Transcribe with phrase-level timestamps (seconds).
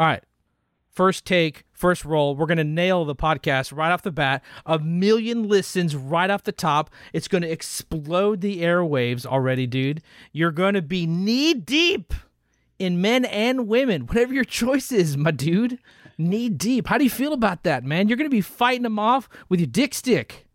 [0.00, 0.24] All right.
[0.88, 2.34] First take, first roll.
[2.34, 4.42] We're going to nail the podcast right off the bat.
[4.64, 6.88] A million listens right off the top.
[7.12, 10.02] It's going to explode the airwaves already, dude.
[10.32, 12.14] You're going to be knee deep
[12.78, 15.78] in men and women, whatever your choice is, my dude.
[16.16, 16.86] Knee deep.
[16.86, 18.08] How do you feel about that, man?
[18.08, 20.46] You're going to be fighting them off with your dick stick.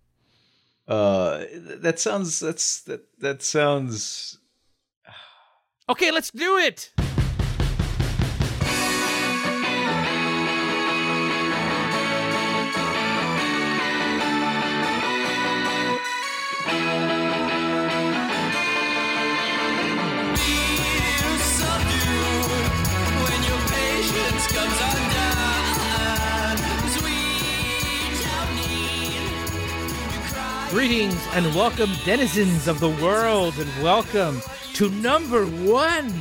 [0.87, 2.39] Uh, that sounds.
[2.39, 3.05] That's that.
[3.19, 4.39] That sounds.
[5.87, 6.94] Okay, let's do it.
[30.85, 34.39] Greetings and welcome, denizens of the world, and welcome
[34.75, 36.13] to number one,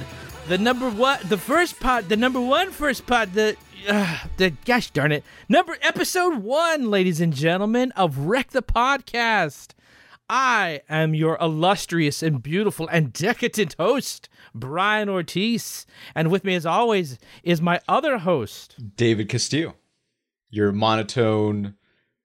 [0.48, 4.90] the number one, the first part, the number one first part, the, uh, the gosh
[4.90, 9.72] darn it, number episode one, ladies and gentlemen, of Wreck the Podcast.
[10.30, 15.84] I am your illustrious and beautiful and decadent host, Brian Ortiz,
[16.14, 19.74] and with me, as always, is my other host, David Castillo.
[20.48, 21.74] Your monotone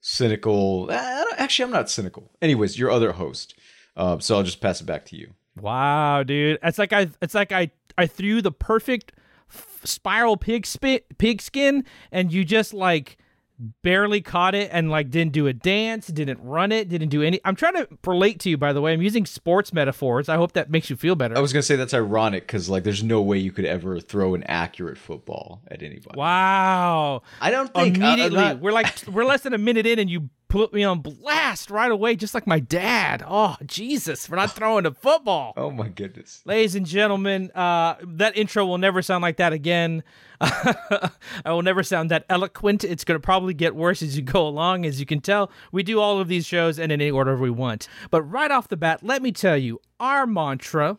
[0.02, 0.90] cynical.
[0.92, 2.32] Actually, I'm not cynical.
[2.42, 3.56] Anyways, your other host.
[3.96, 5.34] Uh, so I'll just pass it back to you.
[5.60, 6.58] Wow, dude!
[6.64, 9.12] It's like I, it's like I, I threw the perfect
[9.52, 13.18] f- spiral pig spit, pig skin, and you just like
[13.60, 17.40] barely caught it and like didn't do a dance, didn't run it, didn't do any.
[17.46, 18.94] I'm trying to relate to you, by the way.
[18.94, 20.30] I'm using sports metaphors.
[20.30, 21.38] I hope that makes you feel better.
[21.38, 24.34] I was gonna say that's ironic because like there's no way you could ever throw
[24.36, 26.18] an accurate football at anybody.
[26.18, 27.24] Wow!
[27.42, 28.60] I don't think immediately uh, not...
[28.60, 31.92] we're like we're less than a minute in and you put me on blast right
[31.92, 33.24] away, just like my dad.
[33.26, 35.54] Oh Jesus, for not throwing a football.
[35.56, 40.04] Oh my goodness, ladies and gentlemen, uh, that intro will never sound like that again.
[40.42, 41.12] I
[41.46, 42.84] will never sound that eloquent.
[42.84, 44.86] It's going to probably get worse as you go along.
[44.86, 47.88] As you can tell, we do all of these shows in any order we want.
[48.10, 50.98] But right off the bat, let me tell you our mantra,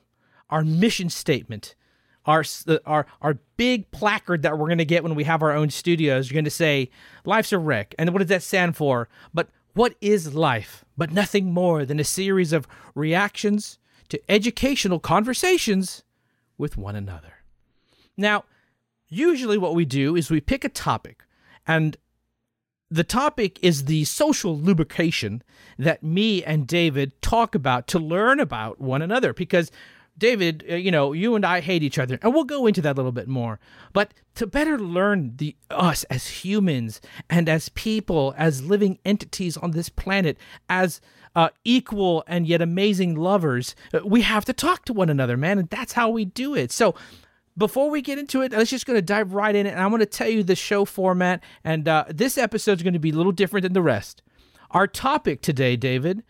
[0.48, 1.74] our mission statement,
[2.26, 2.44] our
[2.86, 6.30] our our big placard that we're going to get when we have our own studios.
[6.30, 6.90] You're going to say,
[7.24, 9.08] "Life's a wreck," and what does that stand for?
[9.32, 10.84] But what is life?
[10.96, 16.02] But nothing more than a series of reactions to educational conversations
[16.58, 17.34] with one another.
[18.16, 18.44] Now,
[19.08, 21.24] usually what we do is we pick a topic
[21.66, 21.96] and
[22.90, 25.42] the topic is the social lubrication
[25.78, 29.70] that me and David talk about to learn about one another because
[30.18, 32.94] David, uh, you know, you and I hate each other, and we'll go into that
[32.94, 33.58] a little bit more.
[33.92, 39.70] But to better learn the us as humans and as people, as living entities on
[39.70, 40.36] this planet,
[40.68, 41.00] as
[41.34, 45.58] uh, equal and yet amazing lovers, uh, we have to talk to one another, man,
[45.58, 46.70] and that's how we do it.
[46.70, 46.94] So
[47.56, 50.00] before we get into it, let's just going to dive right in, and I'm going
[50.00, 51.42] to tell you the show format.
[51.64, 54.22] And uh, this episode is going to be a little different than the rest.
[54.70, 56.22] Our topic today, David,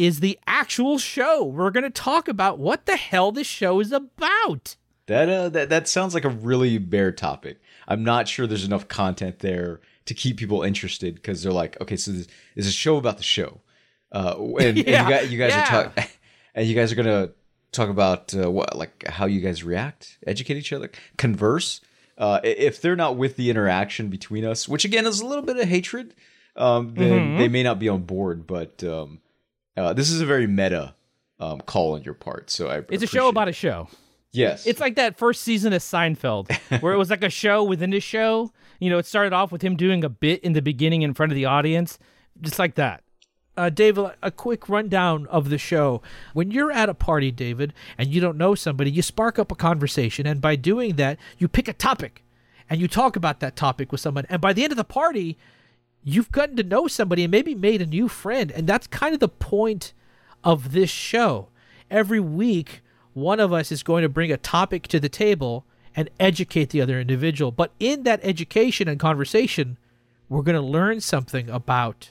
[0.00, 1.44] is the actual show.
[1.44, 4.76] We're going to talk about what the hell this show is about.
[5.06, 7.60] That uh, that that sounds like a really bare topic.
[7.86, 11.96] I'm not sure there's enough content there to keep people interested because they're like, okay,
[11.96, 13.60] so this is a show about the show,
[14.12, 15.62] uh, and, yeah, and you guys, you guys yeah.
[15.62, 16.04] are talking,
[16.54, 17.30] and you guys are gonna
[17.72, 21.80] talk about uh, what like how you guys react, educate each other, converse.
[22.16, 25.56] Uh, if they're not with the interaction between us, which again is a little bit
[25.56, 26.14] of hatred,
[26.54, 27.38] um, then mm-hmm.
[27.38, 28.46] they may not be on board.
[28.46, 29.20] But um,
[29.80, 30.94] uh, this is a very meta
[31.38, 32.50] um, call on your part.
[32.50, 33.88] So I it's a show about a show.
[34.32, 37.92] Yes, it's like that first season of Seinfeld, where it was like a show within
[37.92, 38.52] a show.
[38.78, 41.32] You know, it started off with him doing a bit in the beginning in front
[41.32, 41.98] of the audience,
[42.40, 43.02] just like that
[43.60, 46.00] uh, David, a quick rundown of the show.
[46.32, 49.54] When you're at a party, David, and you don't know somebody, you spark up a
[49.54, 52.24] conversation, and by doing that, you pick a topic
[52.70, 54.24] and you talk about that topic with someone.
[54.30, 55.36] And by the end of the party,
[56.02, 58.50] you've gotten to know somebody and maybe made a new friend.
[58.50, 59.92] And that's kind of the point
[60.42, 61.48] of this show.
[61.90, 66.08] Every week, one of us is going to bring a topic to the table and
[66.20, 67.50] educate the other individual.
[67.50, 69.76] But in that education and conversation,
[70.28, 72.10] we're going to learn something about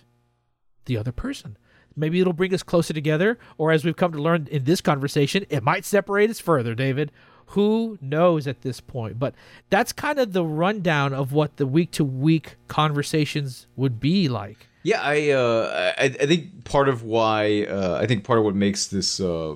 [0.85, 1.57] the other person.
[1.95, 5.45] Maybe it'll bring us closer together, or as we've come to learn in this conversation,
[5.49, 7.11] it might separate us further, David.
[7.49, 9.19] Who knows at this point?
[9.19, 9.33] But
[9.69, 14.67] that's kind of the rundown of what the week to week conversations would be like.
[14.83, 18.55] Yeah, I, uh, I, I think part of why uh, I think part of what
[18.55, 19.55] makes this uh,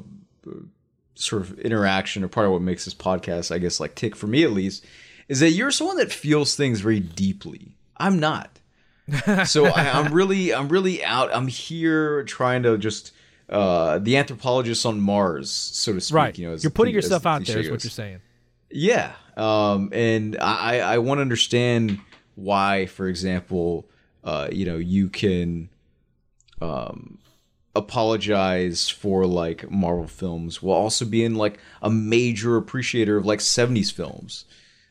[1.15, 4.27] sort of interaction, or part of what makes this podcast, I guess, like tick for
[4.27, 4.85] me at least,
[5.29, 7.75] is that you're someone that feels things very deeply.
[7.97, 8.59] I'm not
[9.45, 11.29] so I, am really, I'm really out.
[11.33, 13.11] I'm here trying to just
[13.53, 16.15] uh, the anthropologist on Mars, so to speak.
[16.15, 16.37] Right.
[16.37, 17.59] You know, you're putting the, yourself out there.
[17.59, 18.19] Is what you're saying.
[18.69, 21.99] Yeah, um, and I I want to understand
[22.35, 23.87] why, for example,
[24.23, 25.69] uh, you know, you can
[26.61, 27.19] um
[27.75, 33.91] apologize for like Marvel films while also being like a major appreciator of like 70s
[33.91, 34.45] films.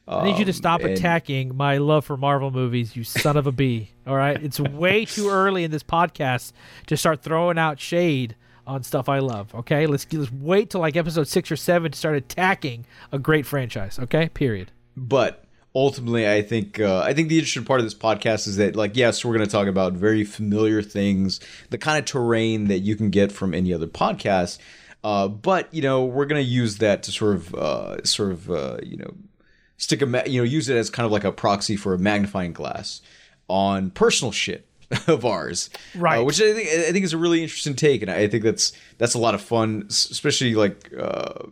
[0.09, 3.37] I need you to stop Um, and- attacking my love for Marvel movies, you son
[3.37, 3.91] of a bee.
[4.05, 4.43] All right?
[4.43, 6.53] It's way too early in this podcast
[6.89, 8.35] to start throwing out shade
[8.67, 9.87] on stuff I love, okay?
[9.87, 13.99] Let's, let's wait till like episode 6 or 7 to start attacking a great franchise,
[13.99, 14.29] okay?
[14.29, 14.71] Period.
[14.97, 15.45] but
[15.75, 18.95] ultimately i think uh, i think the interesting part of this podcast is that like
[18.95, 22.95] yes we're going to talk about very familiar things the kind of terrain that you
[22.95, 24.59] can get from any other podcast
[25.03, 28.51] uh, but you know we're going to use that to sort of uh, sort of
[28.51, 29.15] uh, you know
[29.79, 31.99] stick a ma- you know use it as kind of like a proxy for a
[31.99, 33.01] magnifying glass
[33.49, 34.67] on personal shit
[35.07, 36.19] of ours Right.
[36.21, 38.73] uh, which I think I think is a really interesting take and I think that's
[38.99, 41.45] that's a lot of fun especially like uh,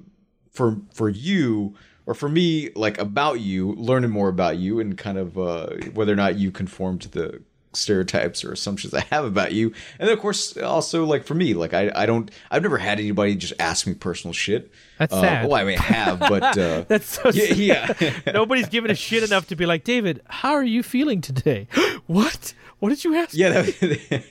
[0.52, 1.74] for for you
[2.06, 6.12] or for me like about you learning more about you and kind of uh, whether
[6.12, 7.42] or not you conform to the
[7.72, 9.66] stereotypes or assumptions i have about you
[10.00, 12.98] and then of course also like for me like i, I don't i've never had
[12.98, 15.44] anybody just ask me personal shit That's uh, sad.
[15.48, 17.96] well i mean have but uh, That's so yeah, sad.
[18.26, 18.32] yeah.
[18.32, 21.68] Nobody's giving a shit enough to be like, David, how are you feeling today?
[22.08, 22.54] what?
[22.80, 23.34] What did you ask?
[23.34, 24.24] yeah that,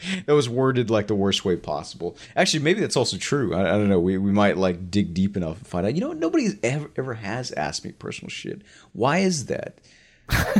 [0.26, 2.16] that was worded like the worst way possible.
[2.34, 3.54] Actually maybe that's also true.
[3.54, 4.00] I, I don't know.
[4.00, 5.94] We, we might like dig deep enough and find out.
[5.94, 8.62] You know nobody nobody's ever ever has asked me personal shit.
[8.92, 9.78] Why is that?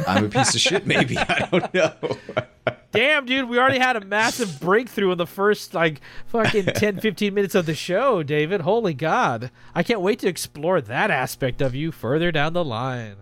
[0.06, 1.16] I'm a piece of shit maybe.
[1.16, 1.94] I don't know.
[2.92, 7.32] Damn, dude, we already had a massive breakthrough in the first like fucking 10, 15
[7.32, 8.62] minutes of the show, David.
[8.62, 9.52] Holy God.
[9.74, 13.16] I can't wait to explore that aspect of you further down the line.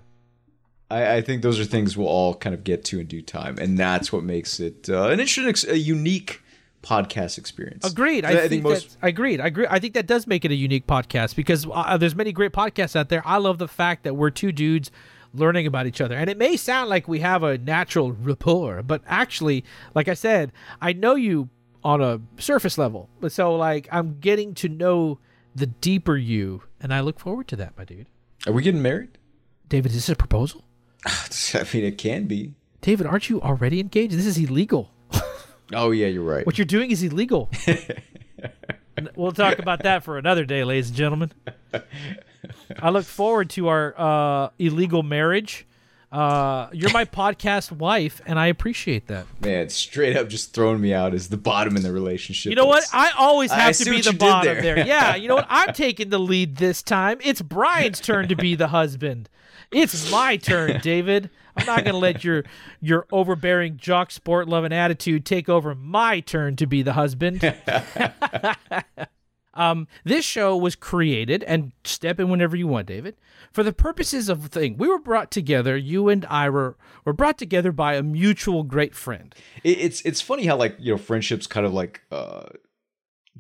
[0.90, 3.58] I, I think those are things we'll all kind of get to in due time,
[3.58, 6.42] and that's what makes it uh, an interesting, ex- a unique
[6.82, 7.90] podcast experience.
[7.90, 8.24] Agreed.
[8.24, 8.96] I, think, most.
[9.02, 9.40] I agreed.
[9.40, 9.66] I agree.
[9.68, 12.96] I think that does make it a unique podcast because uh, there's many great podcasts
[12.96, 13.22] out there.
[13.26, 14.90] I love the fact that we're two dudes
[15.34, 19.02] learning about each other, and it may sound like we have a natural rapport, but
[19.06, 19.64] actually,
[19.94, 21.50] like I said, I know you
[21.84, 23.08] on a surface level.
[23.20, 25.18] But so, like, I'm getting to know
[25.54, 28.06] the deeper you, and I look forward to that, my dude.
[28.46, 29.18] are we getting married?
[29.68, 30.64] David, is this a proposal?
[31.06, 32.54] I mean, it can be.
[32.80, 34.14] David, aren't you already engaged?
[34.14, 34.90] This is illegal.
[35.70, 36.46] Oh yeah, you're right.
[36.46, 37.50] What you're doing is illegal.
[39.14, 41.32] We'll talk about that for another day, ladies and gentlemen.
[42.80, 45.66] I look forward to our uh, illegal marriage.
[46.10, 49.26] Uh, you're my podcast wife, and I appreciate that.
[49.40, 52.50] Man, straight up just throwing me out as the bottom in the relationship.
[52.50, 52.84] You know what?
[52.92, 54.62] I always I have to be the bottom there.
[54.62, 54.86] there.
[54.86, 55.46] Yeah, you know what?
[55.50, 57.18] I'm taking the lead this time.
[57.22, 59.28] It's Brian's turn to be the husband.
[59.70, 61.30] It's my turn, David.
[61.56, 62.44] I'm not gonna let your
[62.80, 67.42] your overbearing jock sport loving attitude take over my turn to be the husband.
[69.54, 73.16] um, this show was created, and step in whenever you want, David,
[73.52, 74.76] for the purposes of the thing.
[74.76, 75.76] We were brought together.
[75.76, 79.34] You and I were were brought together by a mutual great friend.
[79.64, 82.44] it, it's it's funny how like you know friendships kind of like uh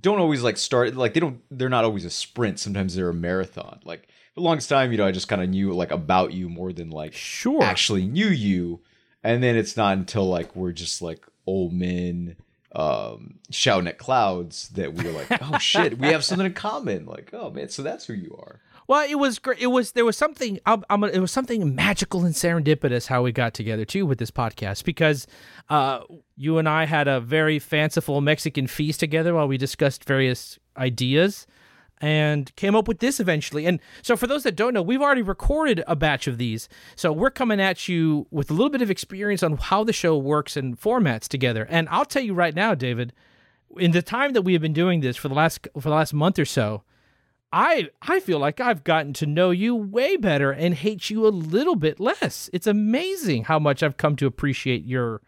[0.00, 2.58] don't always like start like they don't they're not always a sprint.
[2.58, 3.80] Sometimes they're a marathon.
[3.84, 6.48] Like for the longest time, you know, I just kind of knew like about you
[6.48, 7.62] more than like Sure.
[7.62, 8.80] actually knew you
[9.24, 12.36] and then it's not until like we're just like old men
[12.72, 17.30] um shouting at clouds that we're like oh shit we have something in common like
[17.32, 19.58] oh man so that's who you are Well, it was great.
[19.58, 20.58] It was there was something.
[20.64, 24.30] I'm, I'm, it was something magical and serendipitous how we got together too with this
[24.30, 25.26] podcast because
[25.68, 26.00] uh,
[26.36, 31.46] you and I had a very fanciful Mexican feast together while we discussed various ideas
[32.00, 33.66] and came up with this eventually.
[33.66, 36.68] And so, for those that don't know, we've already recorded a batch of these.
[36.96, 40.16] So we're coming at you with a little bit of experience on how the show
[40.16, 41.66] works and formats together.
[41.68, 43.12] And I'll tell you right now, David,
[43.76, 46.14] in the time that we have been doing this for the last for the last
[46.14, 46.82] month or so.
[47.50, 51.30] I I feel like I've gotten to know you way better and hate you a
[51.30, 52.50] little bit less.
[52.52, 55.22] It's amazing how much I've come to appreciate your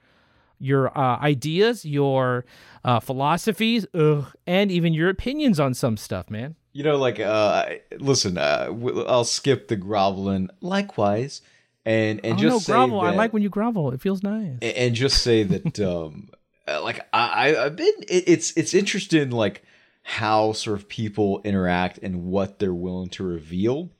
[0.58, 2.44] your uh, ideas, your
[2.84, 6.56] uh, philosophies, ugh, and even your opinions on some stuff, man.
[6.72, 8.68] You know like uh I- listen uh
[9.06, 11.42] i'll skip the groveling likewise
[11.84, 13.00] and and oh just no, grovel!
[13.00, 13.90] I like when you grovel.
[13.92, 14.58] It feels nice.
[14.60, 16.28] and and just say that um
[16.68, 19.62] uh, like I I- I've been it, it's it's interesting like
[20.02, 23.90] how sort of people interact and what they're willing to reveal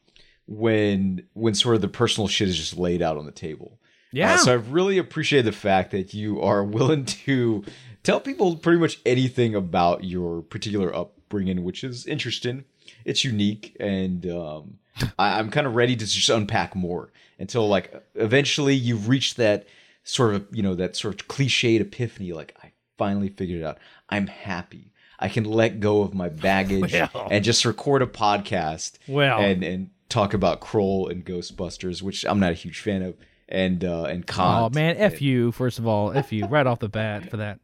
[0.47, 3.79] when when sort of the personal shit is just laid out on the table.
[4.13, 4.35] Yeah.
[4.35, 7.65] Uh, so I've really appreciated the fact that you are willing to
[8.03, 10.95] tell people pretty much anything about your particular
[11.31, 12.65] upbringing, which is interesting.
[13.05, 14.79] It's unique, and um,
[15.19, 19.67] I, I'm kind of ready to just unpack more until like eventually you've reached that
[20.03, 22.33] sort of you know that sort of cliched epiphany.
[22.33, 23.79] Like I finally figured it out.
[24.09, 24.93] I'm happy.
[25.19, 27.29] I can let go of my baggage Well.
[27.31, 28.99] and just record a podcast.
[29.07, 29.39] Well.
[29.39, 33.15] and and talk about Kroll and Ghostbusters, which I'm not a huge fan of,
[33.49, 34.75] and uh, and Kant.
[34.75, 37.61] Oh man, f you first of all, f you right off the bat for that.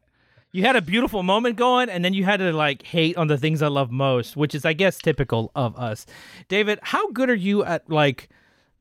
[0.57, 3.37] You had a beautiful moment going, and then you had to like hate on the
[3.37, 6.07] things I love most, which is, I guess, typical of us.
[6.49, 8.31] David, how good are you at like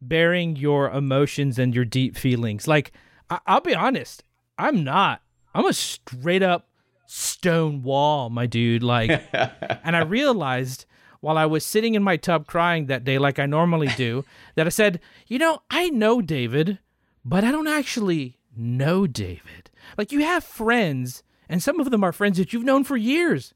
[0.01, 2.65] bearing your emotions and your deep feelings?
[2.65, 2.93] Like,
[3.29, 4.23] I- I'll be honest,
[4.57, 5.21] I'm not.
[5.53, 6.69] I'm a straight up
[7.07, 8.81] stone wall, my dude.
[8.81, 9.09] Like,
[9.83, 10.85] and I realized
[11.19, 14.23] while I was sitting in my tub crying that day, like I normally do,
[14.55, 16.79] that I said, you know, I know David,
[17.25, 19.71] but I don't actually know David.
[19.97, 23.53] Like, you have friends, and some of them are friends that you've known for years,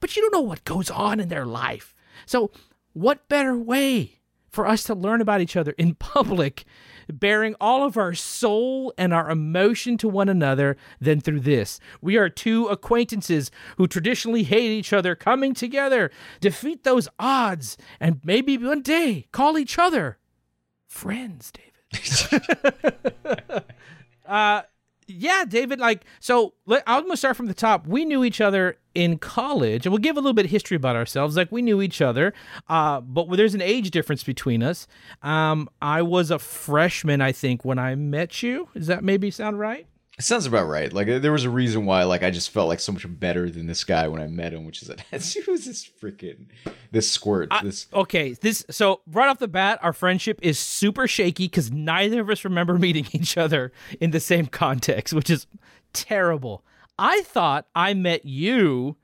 [0.00, 1.94] but you don't know what goes on in their life.
[2.26, 2.50] So,
[2.92, 4.18] what better way
[4.50, 6.64] for us to learn about each other in public
[7.10, 11.80] bearing all of our soul and our emotion to one another than through this.
[12.00, 18.20] We are two acquaintances who traditionally hate each other coming together, defeat those odds, and
[18.22, 20.18] maybe one day call each other
[20.86, 21.72] friends, David.
[24.26, 24.62] uh,
[25.08, 25.80] yeah, David.
[25.80, 27.86] Like, so let, I'm gonna start from the top.
[27.86, 30.96] We knew each other in college, and we'll give a little bit of history about
[30.96, 31.36] ourselves.
[31.36, 32.34] Like, we knew each other,
[32.68, 34.86] uh, but there's an age difference between us.
[35.22, 38.68] Um, I was a freshman, I think, when I met you.
[38.74, 39.86] Does that maybe sound right?
[40.18, 40.92] It sounds about right.
[40.92, 43.68] Like there was a reason why, like I just felt like so much better than
[43.68, 46.46] this guy when I met him, which is that he was this freaking
[46.90, 47.52] this squirt.
[47.62, 48.32] This okay.
[48.32, 52.44] This so right off the bat, our friendship is super shaky because neither of us
[52.44, 53.70] remember meeting each other
[54.00, 55.46] in the same context, which is
[55.92, 56.64] terrible.
[56.98, 58.96] I thought I met you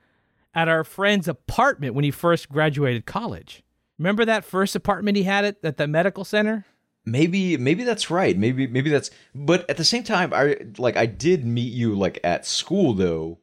[0.52, 3.62] at our friend's apartment when he first graduated college.
[4.00, 6.66] Remember that first apartment he had at, at the medical center?
[7.04, 8.36] Maybe maybe that's right.
[8.36, 12.18] Maybe maybe that's but at the same time i like i did meet you like
[12.24, 13.38] at school though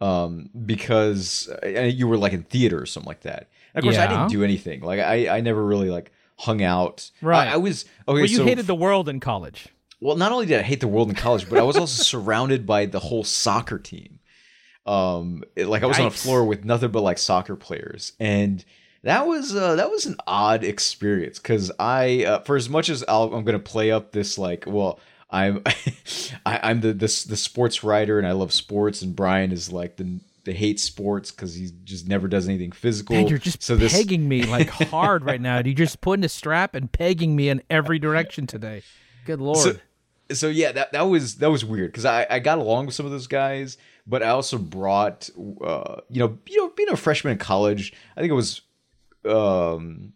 [0.00, 3.48] um because uh, you were like in theater or something like that.
[3.74, 4.04] And of course yeah.
[4.04, 4.80] i didn't do anything.
[4.80, 7.10] Like i i never really like hung out.
[7.22, 7.48] Right.
[7.48, 9.68] I, I was okay well, you so, hated the world in college.
[10.00, 12.66] Well not only did i hate the world in college but i was also surrounded
[12.66, 14.18] by the whole soccer team.
[14.84, 16.00] Um it, like i was Yikes.
[16.00, 18.12] on a floor with nothing but like soccer players.
[18.18, 18.64] And
[19.06, 23.04] that was uh, that was an odd experience because I, uh, for as much as
[23.04, 24.98] i am going to play up this like, well,
[25.30, 25.62] I'm
[26.46, 29.96] I, am the this the sports writer and I love sports, and Brian is like
[29.96, 33.14] the the hate sports because he just never does anything physical.
[33.14, 34.28] Man, you're just so pegging this...
[34.28, 35.58] me like hard right now.
[35.64, 38.82] You're just putting a strap and pegging me in every direction today.
[39.24, 39.58] Good lord.
[39.58, 39.76] So,
[40.32, 43.06] so yeah, that that was that was weird because I I got along with some
[43.06, 47.34] of those guys, but I also brought uh you know you know being a freshman
[47.34, 48.62] in college, I think it was
[49.26, 50.12] um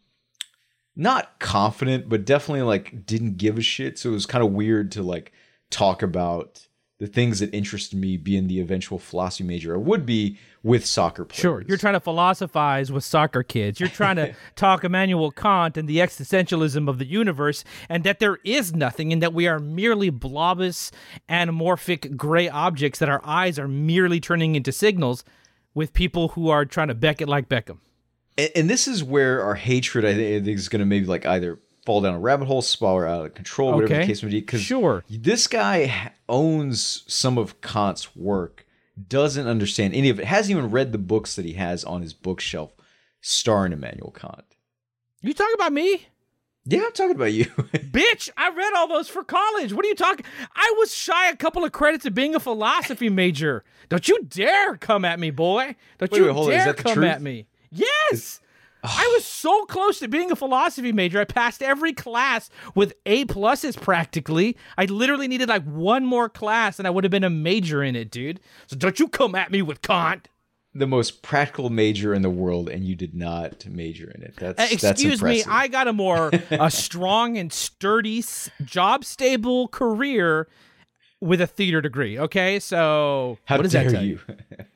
[0.97, 3.99] not confident, but definitely like didn't give a shit.
[3.99, 5.33] So it was kind of weird to like
[5.71, 6.67] talk about
[6.99, 11.25] the things that interested me being the eventual philosophy major I would be with soccer
[11.25, 11.41] players.
[11.41, 11.65] Sure.
[11.67, 13.81] You're trying to philosophize with soccer kids.
[13.81, 18.39] You're trying to talk Immanuel Kant and the existentialism of the universe and that there
[18.45, 20.91] is nothing and that we are merely blobous,
[21.31, 25.25] anamorphic gray objects that our eyes are merely turning into signals
[25.73, 27.79] with people who are trying to beck it like Beckham
[28.37, 31.59] and, and this is where our hatred, I think, is going to maybe like either
[31.85, 34.03] fall down a rabbit hole, spiral out of control, whatever okay.
[34.03, 34.41] the case may be.
[34.41, 38.67] Because sure, this guy owns some of Kant's work,
[39.09, 42.13] doesn't understand any of it, hasn't even read the books that he has on his
[42.13, 42.73] bookshelf
[43.21, 44.45] starring Immanuel Kant.
[45.23, 46.07] You talking about me?
[46.65, 47.45] Yeah, I'm talking about you.
[47.47, 49.73] Bitch, I read all those for college.
[49.73, 50.25] What are you talking?
[50.55, 53.65] I was shy a couple of credits of being a philosophy major.
[53.89, 55.75] Don't you dare come at me, boy.
[55.99, 57.07] Don't wait, you wait, dare come truth?
[57.07, 57.47] at me.
[57.71, 58.41] Yes.
[58.83, 61.21] I was so close to being a philosophy major.
[61.21, 64.57] I passed every class with A pluses practically.
[64.79, 67.95] I literally needed like one more class and I would have been a major in
[67.95, 68.41] it, dude.
[68.69, 70.29] So don't you come at me with Kant.
[70.73, 74.37] The most practical major in the world, and you did not major in it.
[74.37, 75.43] That's uh, excuse that's me.
[75.45, 78.25] I got a more a strong and sturdy,
[78.65, 80.47] job stable career
[81.21, 82.19] with a theater degree.
[82.19, 84.19] Okay, so how what does dare that tell you?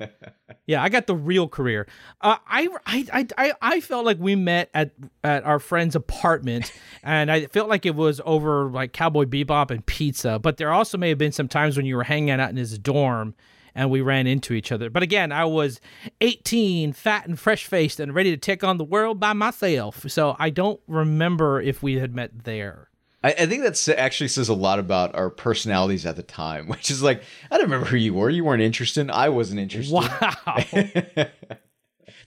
[0.00, 0.08] you?
[0.66, 1.86] yeah, I got the real career.
[2.20, 6.72] Uh, I, I, I, I felt like we met at at our friend's apartment,
[7.02, 10.38] and I felt like it was over like Cowboy Bebop and pizza.
[10.38, 12.78] But there also may have been some times when you were hanging out in his
[12.78, 13.34] dorm.
[13.76, 14.88] And we ran into each other.
[14.88, 15.80] But again, I was
[16.20, 20.04] 18, fat and fresh faced, and ready to take on the world by myself.
[20.06, 22.88] So I don't remember if we had met there.
[23.24, 26.90] I, I think that actually says a lot about our personalities at the time, which
[26.90, 28.30] is like, I don't remember who you were.
[28.30, 29.10] You weren't interested.
[29.10, 29.94] I wasn't interested.
[29.94, 30.34] Wow.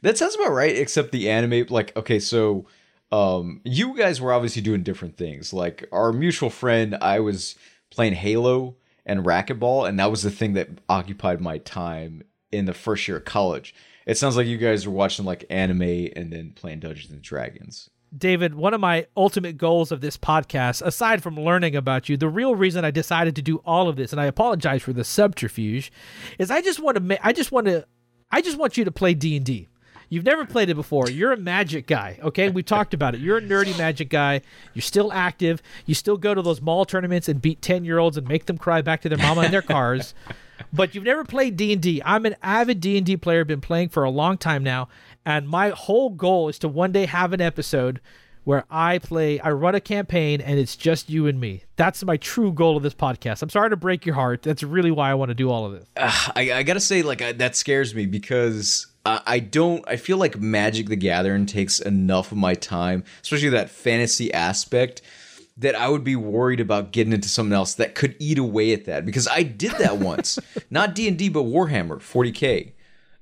[0.01, 1.67] that sounds about right, except the anime.
[1.69, 2.65] Like, okay, so
[3.11, 5.53] um, you guys were obviously doing different things.
[5.53, 7.55] Like, our mutual friend, I was
[7.91, 8.75] playing Halo
[9.05, 13.17] and racquetball, and that was the thing that occupied my time in the first year
[13.17, 13.75] of college.
[14.07, 17.89] It sounds like you guys were watching like anime and then playing Dungeons and Dragons.
[18.15, 22.29] David, one of my ultimate goals of this podcast, aside from learning about you, the
[22.29, 25.91] real reason I decided to do all of this, and I apologize for the subterfuge,
[26.39, 27.85] is I just want to ma- I just want to
[28.31, 29.67] I just want you to play D and D.
[30.09, 31.09] You've never played it before.
[31.09, 32.49] You're a magic guy, okay?
[32.49, 33.21] We talked about it.
[33.21, 34.41] You're a nerdy magic guy.
[34.73, 35.61] You're still active.
[35.85, 39.01] You still go to those mall tournaments and beat 10-year-olds and make them cry back
[39.01, 40.13] to their mama in their cars.
[40.71, 42.01] but you've never played D&D.
[42.05, 44.87] I'm an avid D&D player, been playing for a long time now,
[45.25, 47.99] and my whole goal is to one day have an episode
[48.47, 51.63] where I play, I run a campaign, and it's just you and me.
[51.75, 53.41] That's my true goal of this podcast.
[53.41, 54.43] I'm sorry to break your heart.
[54.43, 55.89] That's really why I want to do all of this.
[55.97, 58.87] Uh, I, I, gotta say, like, I, that scares me because
[59.25, 63.69] I, don't, I feel like Magic the Gathering takes enough of my time, especially that
[63.69, 65.01] fantasy aspect.
[65.59, 68.85] That I would be worried about getting into something else that could eat away at
[68.85, 70.37] that because I did that once,
[70.69, 72.73] not D and D, but Warhammer 40k.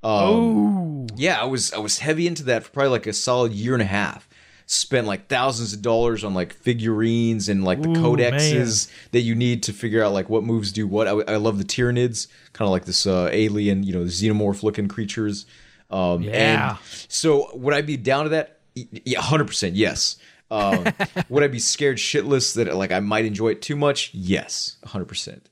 [0.06, 3.54] Um, oh, yeah, I was I was heavy into that for probably like a solid
[3.54, 4.30] year and a half.
[4.68, 9.10] Spent like thousands of dollars on like figurines and like the Ooh, codexes man.
[9.13, 11.08] that you need to figure out like what moves do what.
[11.08, 14.88] I, I love the Tyranids, kind of like this uh, alien, you know, xenomorph looking
[14.88, 15.46] creatures.
[15.89, 16.77] Um, yeah.
[17.08, 18.60] so would I be down to that?
[18.75, 19.75] Yeah, hundred percent.
[19.75, 20.18] Yes.
[20.51, 20.86] Um,
[21.30, 24.13] would I be scared shitless that like I might enjoy it too much?
[24.13, 25.50] Yes, hundred percent.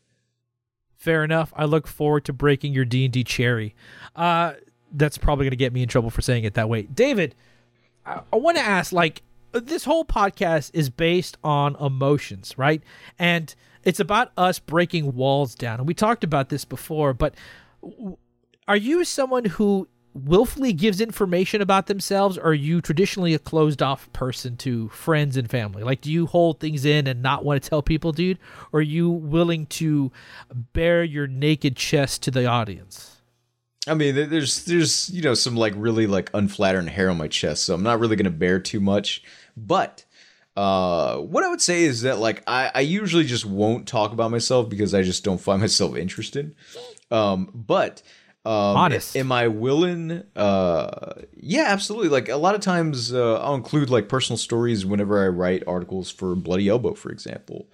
[0.98, 1.52] Fair enough.
[1.56, 3.76] I look forward to breaking your D and D cherry.
[4.16, 4.54] Uh,
[4.94, 6.84] that's probably going to get me in trouble for saying it that way.
[6.84, 7.36] David,
[8.06, 12.82] I, I want to ask like, this whole podcast is based on emotions, right?
[13.20, 15.80] And it's about us breaking walls down.
[15.80, 17.36] And we talked about this before, but
[18.68, 23.82] are you someone who willfully gives information about themselves or are you traditionally a closed
[23.82, 27.62] off person to friends and family like do you hold things in and not want
[27.62, 28.38] to tell people dude
[28.72, 30.12] or are you willing to
[30.74, 33.14] bare your naked chest to the audience
[33.86, 37.66] I mean, there's there's you know some like really like unflattering hair on my chest,
[37.66, 39.24] so I'm not really gonna bear too much.
[39.58, 40.06] But
[40.56, 44.32] uh, what I would say is that like I, I usually just won't talk about
[44.32, 46.56] myself because I just don't find myself interested.
[47.12, 48.02] Um, but
[48.46, 49.16] um, Honest.
[49.16, 50.24] Am I willing?
[50.36, 52.10] Uh, yeah, absolutely.
[52.10, 56.12] Like a lot of times, uh, I'll include like personal stories whenever I write articles
[56.12, 57.68] for Bloody Elbow, for example.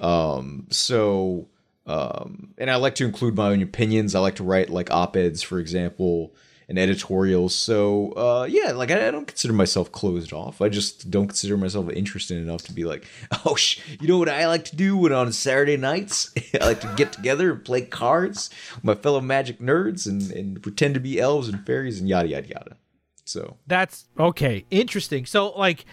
[0.00, 1.48] Um, so
[1.86, 4.14] um, and I like to include my own opinions.
[4.14, 6.34] I like to write like op eds, for example,
[6.68, 7.54] and editorials.
[7.54, 10.60] So uh, yeah, like I, I, don't consider myself closed off.
[10.60, 13.06] I just don't consider myself interested enough to be like,
[13.44, 16.34] oh, sh- you know what I like to do when on Saturday nights?
[16.60, 20.62] I like to get together and play cards with my fellow magic nerds and, and
[20.62, 22.76] pretend to be elves and fairies and yada yada yada.
[23.24, 24.64] So that's okay.
[24.70, 25.26] Interesting.
[25.26, 25.84] So like,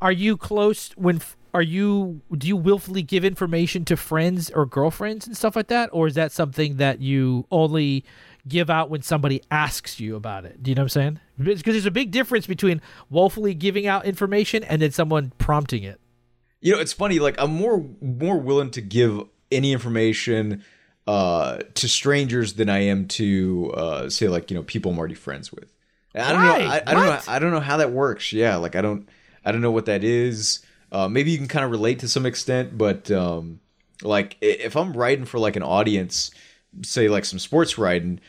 [0.00, 1.20] are you close when?
[1.54, 5.90] are you do you willfully give information to friends or girlfriends and stuff like that
[5.92, 8.04] or is that something that you only
[8.46, 10.62] give out when somebody asks you about it.
[10.62, 11.20] Do you know what i'm saying?
[11.38, 16.00] Because there's a big difference between woefully giving out information and then someone prompting it.
[16.60, 20.64] You know it's funny like i'm more more willing to give any information
[21.08, 25.14] uh to strangers than i am to uh say like you know people i'm already
[25.14, 25.72] friends with.
[26.14, 26.58] I don't Why?
[26.58, 28.32] know I, I don't know i don't know how that works.
[28.32, 29.08] Yeah like i don't
[29.44, 30.64] i don't know what that is.
[30.92, 33.60] Uh, maybe you can kind of relate to some extent, but um,
[34.02, 36.30] like if I'm writing for like an audience,
[36.82, 38.20] say like some sports writing,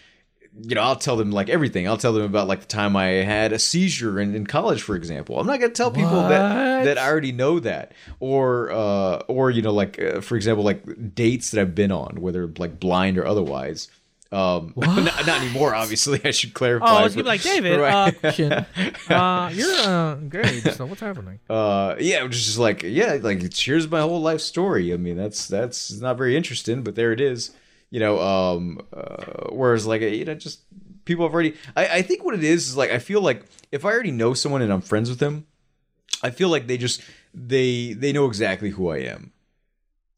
[0.61, 1.87] you know, I'll tell them like everything.
[1.87, 4.95] I'll tell them about like the time I had a seizure in, in college, for
[4.95, 5.39] example.
[5.39, 6.29] I'm not gonna tell people what?
[6.29, 10.63] that that I already know that, or uh, or you know, like uh, for example,
[10.63, 13.87] like dates that I've been on, whether like blind or otherwise.
[14.31, 16.19] Um, not, not, anymore, obviously.
[16.25, 16.85] I should clarify.
[16.87, 17.79] Oh, I was gonna be like David.
[17.79, 18.41] Right.
[18.41, 18.63] Uh,
[19.13, 20.63] uh, you're uh, great.
[20.73, 21.39] So what's happening?
[21.49, 24.93] Uh, yeah, was just like yeah, like here's my whole life story.
[24.93, 27.51] I mean, that's that's not very interesting, but there it is.
[27.93, 30.61] You know, um, uh, whereas like you know, just
[31.05, 31.53] people have already.
[31.75, 34.33] I, I think what it is is like I feel like if I already know
[34.33, 35.45] someone and I'm friends with them,
[36.23, 37.03] I feel like they just
[37.35, 39.31] they they know exactly who I am,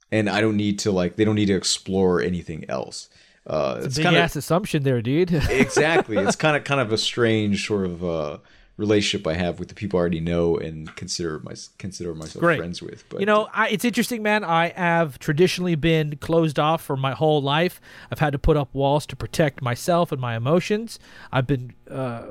[0.09, 3.09] and I don't need to like they don't need to explore anything else.
[3.45, 5.33] Uh, it's, it's a big kinda, ass assumption there, dude.
[5.49, 6.15] exactly.
[6.15, 8.37] It's kind of kind of a strange sort of uh,
[8.77, 12.57] relationship I have with the people I already know and consider my consider myself Great.
[12.57, 13.07] friends with.
[13.09, 14.43] But you know, I, it's interesting, man.
[14.43, 17.79] I have traditionally been closed off for my whole life.
[18.11, 20.99] I've had to put up walls to protect myself and my emotions.
[21.31, 22.23] I've been uh,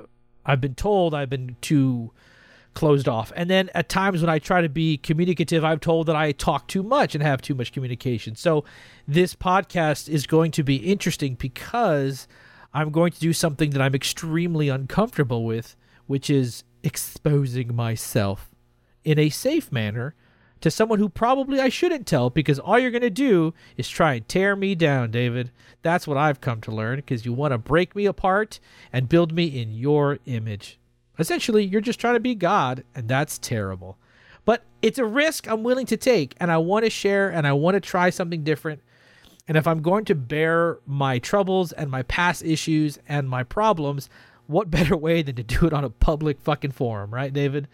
[0.44, 2.12] I've been told I've been too
[2.74, 3.32] closed off.
[3.36, 6.68] And then at times when I try to be communicative, I'm told that I talk
[6.68, 8.34] too much and have too much communication.
[8.36, 8.64] So
[9.06, 12.28] this podcast is going to be interesting because
[12.74, 18.50] I'm going to do something that I'm extremely uncomfortable with, which is exposing myself
[19.04, 20.14] in a safe manner
[20.60, 24.14] to someone who probably I shouldn't tell because all you're going to do is try
[24.14, 25.50] and tear me down, David.
[25.82, 28.60] That's what I've come to learn because you want to break me apart
[28.92, 30.78] and build me in your image.
[31.18, 33.98] Essentially, you're just trying to be God, and that's terrible.
[34.46, 37.52] But it's a risk I'm willing to take, and I want to share and I
[37.52, 38.80] want to try something different.
[39.46, 44.08] And if I'm going to bear my troubles and my past issues and my problems,
[44.46, 47.68] what better way than to do it on a public fucking forum, right, David?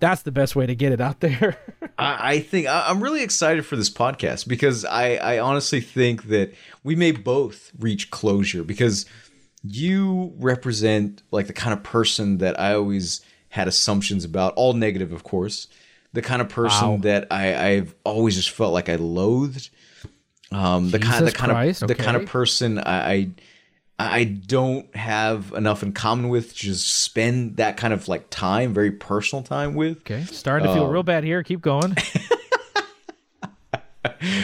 [0.00, 1.58] That's the best way to get it out there.
[1.98, 6.24] I, I think I, I'm really excited for this podcast because I, I honestly think
[6.28, 9.06] that we may both reach closure because
[9.64, 15.12] you represent like the kind of person that I always had assumptions about, all negative,
[15.12, 15.68] of course.
[16.12, 16.96] The kind of person wow.
[17.02, 19.70] that I, I've always just felt like I loathed.
[20.50, 21.98] Um, the kind, the kind Christ, of, okay.
[21.98, 23.30] the kind of person I, I
[23.98, 28.72] I don't have enough in common with to just spend that kind of like time,
[28.72, 29.98] very personal time with.
[29.98, 31.42] Okay, starting to feel um, real bad here.
[31.42, 31.96] Keep going.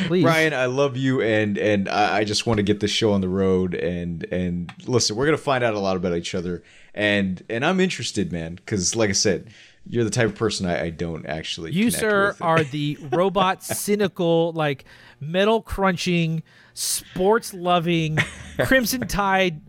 [0.06, 0.24] Please.
[0.24, 3.20] Ryan, I love you, and and I, I just want to get this show on
[3.20, 3.74] the road.
[3.74, 7.78] And and listen, we're gonna find out a lot about each other, and and I'm
[7.80, 9.50] interested, man, because like I said,
[9.86, 11.72] you're the type of person I, I don't actually.
[11.72, 14.84] You, sir, are the robot, cynical, like
[15.26, 16.42] metal crunching
[16.74, 18.18] sports loving,
[18.64, 19.60] Crimson Tide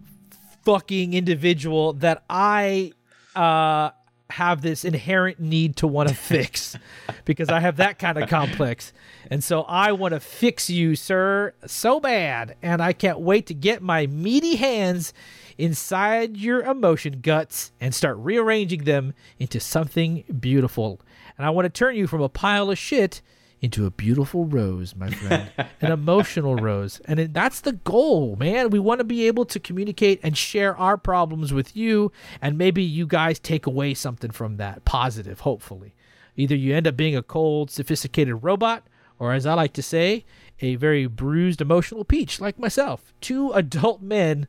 [0.63, 2.91] fucking individual that I
[3.36, 3.91] uh,
[4.32, 6.76] have this inherent need to want to fix
[7.24, 8.91] because I have that kind of complex.
[9.30, 12.56] And so I want to fix you, sir, so bad.
[12.62, 15.13] And I can't wait to get my meaty hands
[15.58, 21.00] inside your emotion guts and start rearranging them into something beautiful.
[21.38, 23.22] And I want to turn you from a pile of shit
[23.65, 25.49] into a beautiful rose, my friend,
[25.82, 27.01] an emotional rose.
[27.06, 28.69] And it, that's the goal, man.
[28.69, 32.84] We want to be able to communicate and share our problems with you, and maybe
[32.84, 35.95] you guys take away something from that positive, hopefully.
[36.38, 38.86] Either you end up being a cold, sophisticated robot,
[39.17, 40.25] or as I like to say,
[40.62, 43.13] a very bruised, emotional peach like myself.
[43.19, 44.47] Two adult men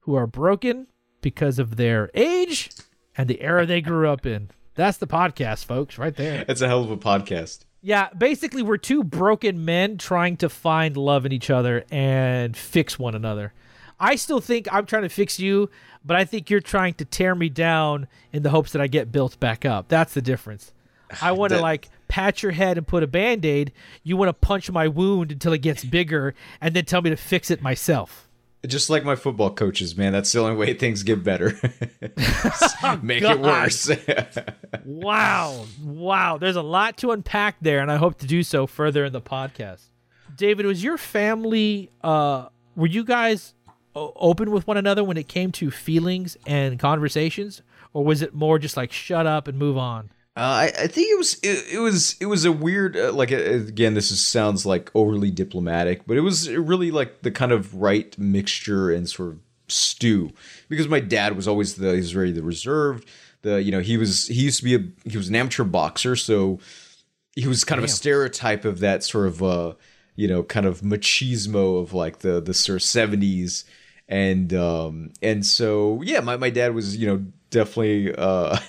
[0.00, 0.86] who are broken
[1.20, 2.70] because of their age
[3.18, 4.50] and the era they grew up in.
[4.76, 6.46] That's the podcast, folks, right there.
[6.48, 7.65] It's a hell of a podcast.
[7.86, 12.98] Yeah, basically, we're two broken men trying to find love in each other and fix
[12.98, 13.52] one another.
[14.00, 15.70] I still think I'm trying to fix you,
[16.04, 19.12] but I think you're trying to tear me down in the hopes that I get
[19.12, 19.86] built back up.
[19.86, 20.72] That's the difference.
[21.22, 23.70] I want to like pat your head and put a band aid.
[24.02, 27.16] You want to punch my wound until it gets bigger and then tell me to
[27.16, 28.25] fix it myself.
[28.66, 30.12] Just like my football coaches, man.
[30.12, 31.58] That's the only way things get better.
[33.02, 33.90] Make it worse.
[34.84, 35.64] wow.
[35.82, 36.38] Wow.
[36.38, 39.20] There's a lot to unpack there, and I hope to do so further in the
[39.20, 39.84] podcast.
[40.36, 43.54] David, was your family, uh, were you guys
[43.94, 47.62] open with one another when it came to feelings and conversations?
[47.92, 50.10] Or was it more just like shut up and move on?
[50.36, 53.32] Uh, I, I think it was it, it was it was a weird uh, like
[53.32, 57.52] uh, again this is, sounds like overly diplomatic but it was really like the kind
[57.52, 60.30] of right mixture and sort of stew
[60.68, 63.08] because my dad was always the he's very the reserved
[63.42, 66.14] the you know he was he used to be a he was an amateur boxer
[66.14, 66.58] so
[67.34, 67.84] he was kind Damn.
[67.84, 69.72] of a stereotype of that sort of uh
[70.16, 73.64] you know kind of machismo of like the the sort of 70s
[74.08, 78.56] and um and so yeah my, my dad was you know definitely uh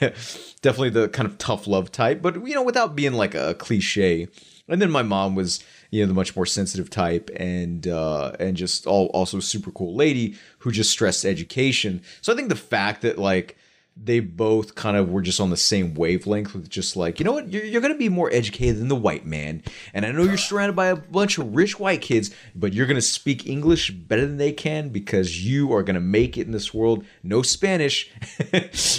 [0.62, 4.28] definitely the kind of tough love type but you know without being like a cliche.
[4.70, 8.58] And then my mom was you know the much more sensitive type and uh and
[8.58, 12.02] just all also super cool lady who just stressed education.
[12.22, 13.58] So i think the fact that like
[14.04, 17.34] they both kind of were just on the same wavelength with just like, you know
[17.34, 19.64] what, you're, you're going to be more educated than the white man.
[19.94, 22.96] And I know you're surrounded by a bunch of rich white kids, but you're going
[22.96, 26.52] to speak English better than they can because you are going to make it in
[26.52, 27.06] this world.
[27.24, 28.12] No Spanish.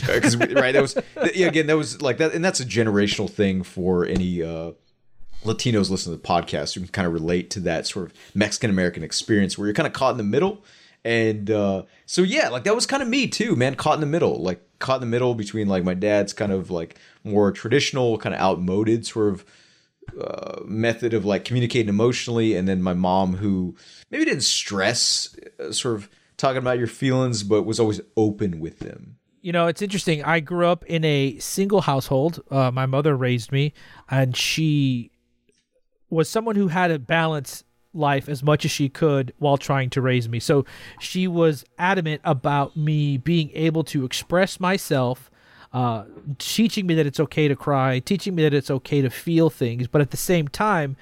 [0.08, 0.96] Because, right, that was,
[1.34, 2.32] yeah, again, that was like that.
[2.32, 4.72] And that's a generational thing for any, uh,
[5.44, 8.70] Latinos listen to the podcast who can kind of relate to that sort of Mexican
[8.70, 10.64] American experience where you're kind of caught in the middle.
[11.04, 14.06] And uh, so, yeah, like that was kind of me too, man, caught in the
[14.06, 14.42] middle.
[14.42, 18.34] Like, caught in the middle between like my dad's kind of like more traditional, kind
[18.34, 19.44] of outmoded sort of
[20.20, 23.76] uh, method of like communicating emotionally, and then my mom who
[24.10, 28.78] maybe didn't stress uh, sort of talking about your feelings, but was always open with
[28.78, 29.16] them.
[29.40, 30.24] You know, it's interesting.
[30.24, 32.42] I grew up in a single household.
[32.50, 33.72] Uh, my mother raised me,
[34.10, 35.10] and she
[36.10, 37.64] was someone who had a balance
[37.98, 40.40] life as much as she could while trying to raise me.
[40.40, 40.64] So
[41.00, 45.30] she was adamant about me being able to express myself,
[45.72, 46.04] uh,
[46.38, 49.86] teaching me that it's okay to cry, teaching me that it's okay to feel things,
[49.86, 50.96] but at the same time,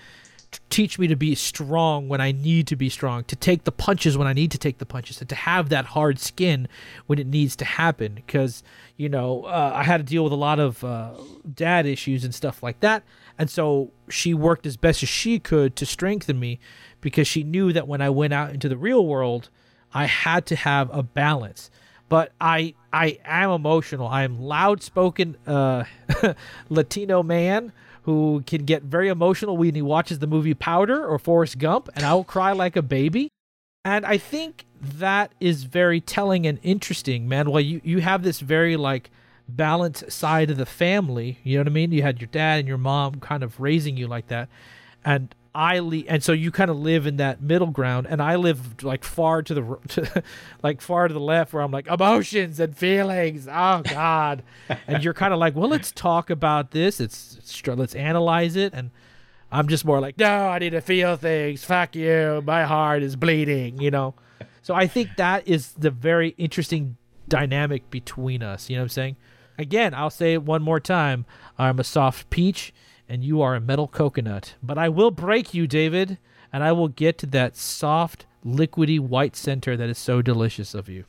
[0.70, 4.16] teach me to be strong when I need to be strong, to take the punches
[4.16, 6.68] when I need to take the punches, and to have that hard skin
[7.06, 8.14] when it needs to happen.
[8.14, 8.62] Because,
[8.96, 11.12] you know, uh, I had to deal with a lot of uh,
[11.54, 13.02] dad issues and stuff like that.
[13.38, 16.58] And so she worked as best as she could to strengthen me
[17.00, 19.50] because she knew that when I went out into the real world,
[19.92, 21.70] I had to have a balance.
[22.08, 24.06] but I I am emotional.
[24.06, 25.84] I am loud spoken uh,
[26.68, 27.72] Latino man
[28.06, 32.06] who can get very emotional when he watches the movie Powder or Forrest Gump, and
[32.06, 33.30] I will cry like a baby.
[33.84, 37.50] And I think that is very telling and interesting, man.
[37.50, 39.10] Well, you, you have this very like
[39.48, 41.40] balanced side of the family.
[41.42, 41.90] You know what I mean?
[41.90, 44.48] You had your dad and your mom kind of raising you like that.
[45.04, 48.36] And I le- and so you kind of live in that middle ground, and I
[48.36, 50.22] live like far to the to,
[50.62, 53.48] like far to the left, where I'm like emotions and feelings.
[53.50, 54.42] Oh God,
[54.86, 57.00] and you're kind of like, well, let's talk about this.
[57.00, 58.90] It's, it's let's analyze it, and
[59.50, 61.64] I'm just more like, no, I need to feel things.
[61.64, 63.80] Fuck you, my heart is bleeding.
[63.80, 64.14] You know,
[64.60, 68.68] so I think that is the very interesting dynamic between us.
[68.68, 69.16] You know what I'm saying?
[69.58, 71.24] Again, I'll say it one more time.
[71.56, 72.74] I'm a soft peach
[73.08, 74.54] and you are a metal coconut.
[74.62, 76.18] But I will break you, David,
[76.52, 80.88] and I will get to that soft, liquidy white center that is so delicious of
[80.88, 81.04] you.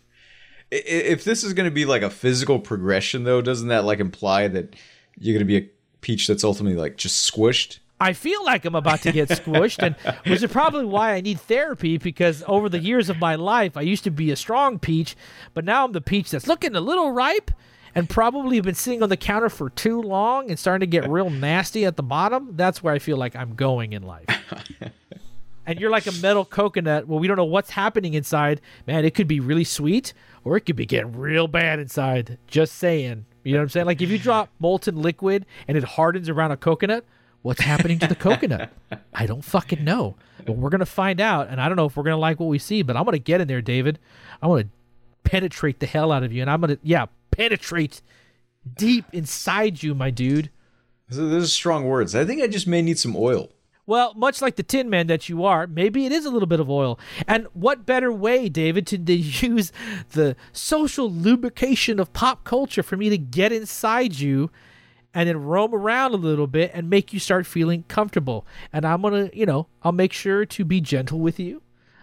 [0.69, 4.47] If this is going to be like a physical progression, though, doesn't that like imply
[4.49, 4.75] that
[5.17, 5.69] you're going to be a
[6.01, 7.79] peach that's ultimately like just squished?
[7.99, 9.95] I feel like I'm about to get squished, and
[10.27, 13.81] which is probably why I need therapy because over the years of my life, I
[13.81, 15.15] used to be a strong peach,
[15.53, 17.49] but now I'm the peach that's looking a little ripe
[17.97, 21.31] and probably been sitting on the counter for too long and starting to get real
[21.31, 24.27] nasty at the bottom, that's where I feel like I'm going in life.
[25.65, 27.07] and you're like a metal coconut.
[27.07, 28.61] Well, we don't know what's happening inside.
[28.85, 32.37] Man, it could be really sweet or it could be getting real bad inside.
[32.45, 33.25] Just saying.
[33.43, 33.85] You know what I'm saying?
[33.87, 37.03] Like if you drop molten liquid and it hardens around a coconut,
[37.41, 38.71] what's happening to the coconut?
[39.11, 40.17] I don't fucking know.
[40.45, 41.47] But we're going to find out.
[41.47, 43.13] And I don't know if we're going to like what we see, but I'm going
[43.13, 43.97] to get in there, David.
[44.39, 44.69] I want to
[45.29, 46.41] penetrate the hell out of you.
[46.41, 47.07] And I'm going to, yeah,
[47.37, 48.01] penetrate
[48.75, 50.49] deep inside you, my dude.
[51.09, 52.15] Those are strong words.
[52.15, 53.49] I think I just may need some oil.
[53.85, 56.59] Well, much like the Tin Man that you are, maybe it is a little bit
[56.59, 56.99] of oil.
[57.25, 59.13] And what better way, David, to, to
[59.47, 59.71] use
[60.11, 64.51] the social lubrication of pop culture for me to get inside you
[65.13, 68.45] and then roam around a little bit and make you start feeling comfortable.
[68.73, 71.61] And I'm going to, you know, I'll make sure to be gentle with you.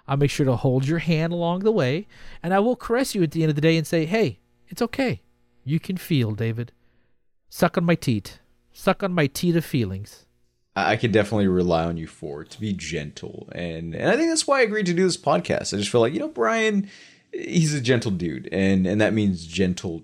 [0.08, 2.06] I'll make sure to hold your hand along the way.
[2.42, 4.80] And I will caress you at the end of the day and say, hey, it's
[4.80, 5.20] okay.
[5.64, 6.72] You can feel, David.
[7.48, 8.40] Suck on my teat.
[8.72, 10.26] Suck on my teat of feelings.
[10.76, 13.48] I can definitely rely on you for to be gentle.
[13.52, 15.72] And and I think that's why I agreed to do this podcast.
[15.72, 16.90] I just feel like, you know, Brian,
[17.32, 18.48] he's a gentle dude.
[18.50, 20.02] And and that means gentle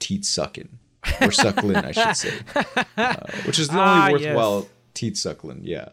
[0.00, 0.78] teat sucking.
[1.20, 2.34] Or suckling, I should say.
[2.96, 3.14] Uh,
[3.46, 4.68] which is the only ah, worthwhile yes.
[4.92, 5.88] teat suckling, yeah.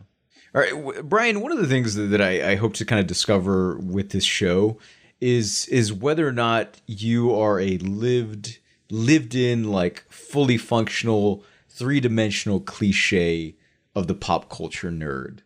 [0.54, 3.00] All right, w- Brian, one of the things that, that I, I hope to kind
[3.00, 4.78] of discover with this show
[5.22, 12.60] is is whether or not you are a lived lived in like fully functional three-dimensional
[12.62, 13.56] cliche
[13.96, 15.40] of the pop culture nerd.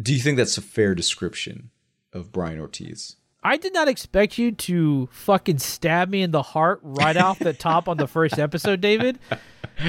[0.00, 1.70] Do you think that's a fair description
[2.12, 3.16] of Brian Ortiz?
[3.42, 7.52] I did not expect you to fucking stab me in the heart right off the
[7.54, 9.18] top on the first episode, David.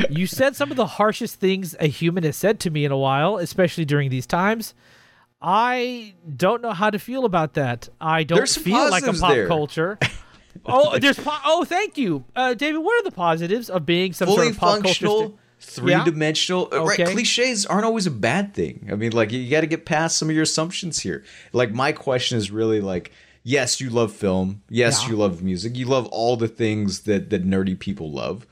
[0.10, 2.98] You said some of the harshest things a human has said to me in a
[2.98, 4.74] while, especially during these times.
[5.41, 7.89] I don't know how to feel about that.
[8.00, 9.48] I don't feel like a pop there.
[9.48, 10.00] culture.
[10.66, 12.80] oh, there's po- oh, thank you, uh, David.
[12.80, 16.70] What are the positives of being some fully sort of pop functional, st- three-dimensional?
[16.72, 16.80] Yeah?
[16.80, 17.04] Okay.
[17.04, 18.88] Right, cliches aren't always a bad thing.
[18.92, 21.24] I mean, like you got to get past some of your assumptions here.
[21.54, 23.12] Like my question is really like,
[23.44, 24.62] yes, you love film.
[24.70, 25.10] Yes, yeah.
[25.10, 25.76] you love music.
[25.76, 28.46] You love all the things that that nerdy people love.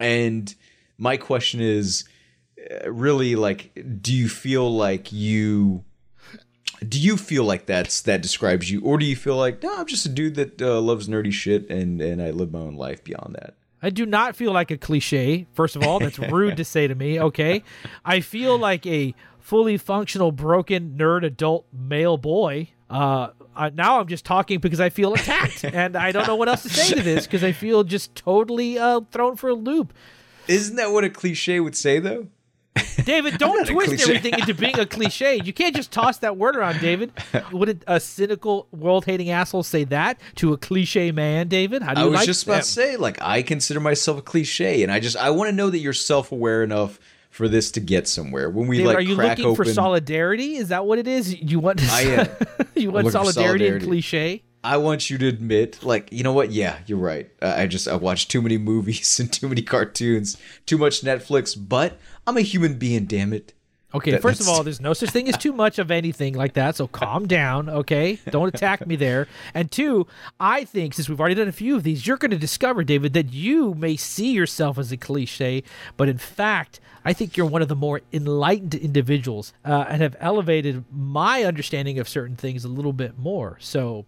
[0.00, 0.54] And
[0.98, 2.04] my question is
[2.70, 5.84] uh, really like, do you feel like you
[6.88, 9.86] do you feel like that's that describes you, or do you feel like no, I'm
[9.86, 13.02] just a dude that uh, loves nerdy shit and and I live my own life
[13.04, 13.54] beyond that?
[13.82, 15.46] I do not feel like a cliche.
[15.54, 17.20] First of all, that's rude to say to me.
[17.20, 17.64] Okay,
[18.04, 22.68] I feel like a fully functional, broken nerd adult male boy.
[22.88, 26.48] Uh, uh, now I'm just talking because I feel attacked, and I don't know what
[26.48, 29.92] else to say to this because I feel just totally uh, thrown for a loop.
[30.48, 32.28] Isn't that what a cliche would say, though?
[33.04, 35.40] David, don't twist everything into being a cliche.
[35.42, 37.12] You can't just toss that word around, David.
[37.52, 41.82] Wouldn't a cynical, world-hating asshole say that to a cliche man, David?
[41.82, 44.22] How do you I was like just about to say, like, I consider myself a
[44.22, 46.98] cliche, and I just I want to know that you're self-aware enough
[47.30, 48.50] for this to get somewhere.
[48.50, 50.56] When we David, like, are you looking open, for solidarity?
[50.56, 51.40] Is that what it is?
[51.40, 52.28] You want to, I am.
[52.74, 54.42] you want solidarity, solidarity and cliche?
[54.64, 56.52] I want you to admit, like, you know what?
[56.52, 57.28] Yeah, you're right.
[57.40, 61.56] Uh, I just I watched too many movies and too many cartoons, too much Netflix.
[61.58, 63.54] But I'm a human being, damn it.
[63.94, 66.54] Okay, that, first of all, there's no such thing as too much of anything like
[66.54, 68.18] that, so calm down, okay?
[68.30, 69.28] Don't attack me there.
[69.52, 70.06] And two,
[70.40, 73.12] I think since we've already done a few of these, you're going to discover, David,
[73.12, 75.62] that you may see yourself as a cliche,
[75.98, 80.16] but in fact, I think you're one of the more enlightened individuals uh, and have
[80.20, 83.58] elevated my understanding of certain things a little bit more.
[83.60, 84.06] So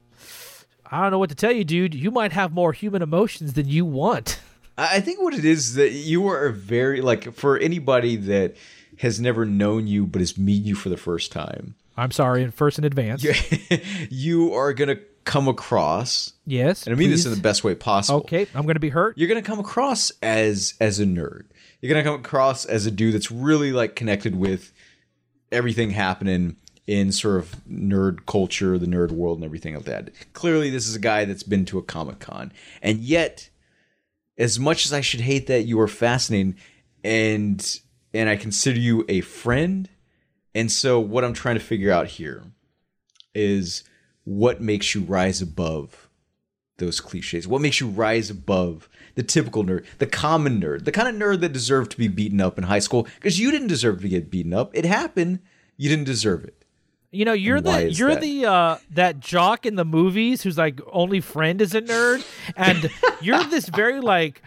[0.86, 1.94] I don't know what to tell you, dude.
[1.94, 4.40] You might have more human emotions than you want.
[4.76, 8.56] I think what it is that you are very like for anybody that
[8.98, 11.74] has never known you but is meeting you for the first time.
[11.96, 13.24] I'm sorry, first in advance.
[14.10, 16.32] you are gonna come across.
[16.46, 17.24] Yes, and I mean please.
[17.24, 18.20] this in the best way possible.
[18.20, 19.16] Okay, I'm gonna be hurt.
[19.16, 21.44] You're gonna come across as as a nerd.
[21.80, 24.72] You're gonna come across as a dude that's really like connected with
[25.52, 26.56] everything happening
[26.86, 30.10] in sort of nerd culture, the nerd world, and everything like that.
[30.32, 33.48] Clearly, this is a guy that's been to a comic con, and yet,
[34.36, 36.56] as much as I should hate that, you are fascinating,
[37.02, 37.80] and
[38.12, 39.88] and I consider you a friend.
[40.54, 42.44] And so, what I'm trying to figure out here
[43.34, 43.84] is
[44.24, 46.08] what makes you rise above
[46.78, 47.46] those cliches.
[47.46, 51.40] What makes you rise above the typical nerd, the common nerd, the kind of nerd
[51.40, 54.30] that deserved to be beaten up in high school because you didn't deserve to get
[54.30, 54.70] beaten up.
[54.74, 55.40] It happened.
[55.76, 56.63] You didn't deserve it.
[57.14, 58.20] You know, you're And the you're that?
[58.20, 62.24] the uh that jock in the movies who's like only friend is a nerd,
[62.56, 64.42] and you're this very like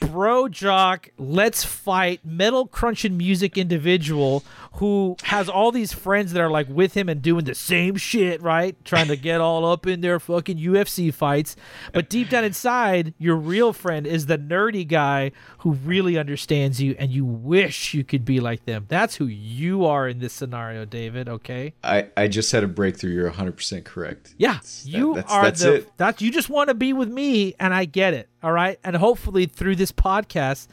[0.00, 6.50] bro jock, let's fight, metal crunching music individual who has all these friends that are
[6.50, 8.76] like with him and doing the same shit, right?
[8.84, 11.56] Trying to get all up in their fucking UFC fights.
[11.92, 16.94] But deep down inside, your real friend is the nerdy guy who really understands you
[16.98, 18.86] and you wish you could be like them.
[18.88, 21.74] That's who you are in this scenario, David, okay?
[21.82, 23.10] I, I just had a breakthrough.
[23.12, 24.34] You're 100% correct.
[24.38, 25.96] Yeah, that- you that's- are that's the it.
[25.98, 28.28] that you just want to be with me, and I get it.
[28.42, 30.68] All right, and hopefully through this podcast,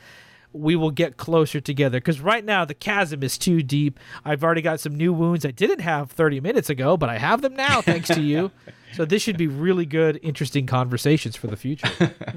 [0.53, 1.99] we will get closer together.
[1.99, 3.99] Because right now the chasm is too deep.
[4.23, 7.41] I've already got some new wounds I didn't have 30 minutes ago, but I have
[7.41, 8.51] them now thanks to you.
[8.93, 11.89] So this should be really good, interesting conversations for the future.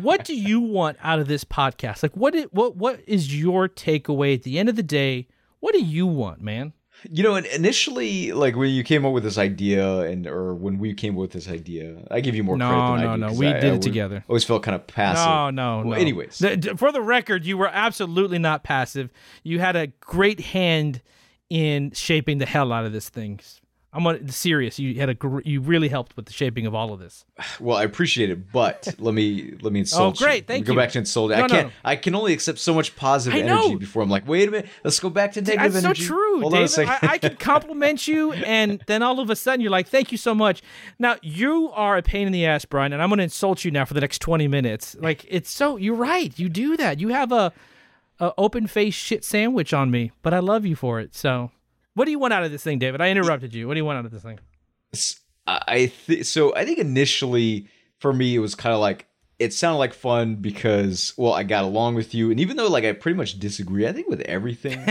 [0.02, 2.02] what do you want out of this podcast?
[2.02, 5.28] Like, what what what is your takeaway at the end of the day?
[5.60, 6.72] What do you want, man?
[7.08, 10.78] You know, and initially, like when you came up with this idea, and or when
[10.78, 13.14] we came up with this idea, I give you more No, credit than no, I
[13.14, 13.20] do.
[13.20, 14.24] no, 'cause we I- did I it together.
[14.28, 15.26] Always felt kind of passive.
[15.26, 16.00] No, no, Well, no.
[16.02, 19.10] anyways, The- for the record, you were absolutely not passive.
[19.42, 21.00] You had a great hand
[21.48, 23.40] in shaping the hell out of this thing.
[23.92, 24.79] I'm on, serious.
[24.79, 27.24] You had a gr- you really helped with the shaping of all of this.
[27.59, 30.16] well, I appreciate it, but let me let me insult.
[30.22, 30.46] Oh, great, you.
[30.46, 31.31] Thank go back to insult.
[31.33, 31.68] No, I can't.
[31.68, 31.72] no.
[31.85, 35.00] I can only accept so much positive energy before I'm like, wait a minute, let's
[35.00, 36.05] go back to negative That's so energy.
[36.05, 36.70] true, Hold on a David.
[36.70, 37.09] second.
[37.09, 40.18] I, I can compliment you, and then all of a sudden you're like, "Thank you
[40.18, 40.62] so much."
[41.00, 43.72] Now you are a pain in the ass, Brian, and I'm going to insult you
[43.72, 44.94] now for the next 20 minutes.
[45.00, 46.38] Like it's so you're right.
[46.38, 47.00] You do that.
[47.00, 47.53] You have a,
[48.20, 51.16] a open face shit sandwich on me, but I love you for it.
[51.16, 51.50] So,
[52.00, 53.02] what do you want out of this thing, David?
[53.02, 53.68] I interrupted you.
[53.68, 54.38] What do you want out of this thing?
[55.46, 56.56] I think so.
[56.56, 59.06] I think initially for me it was kind of like
[59.38, 62.84] it sounded like fun because well I got along with you, and even though like
[62.84, 64.82] I pretty much disagree, I think with everything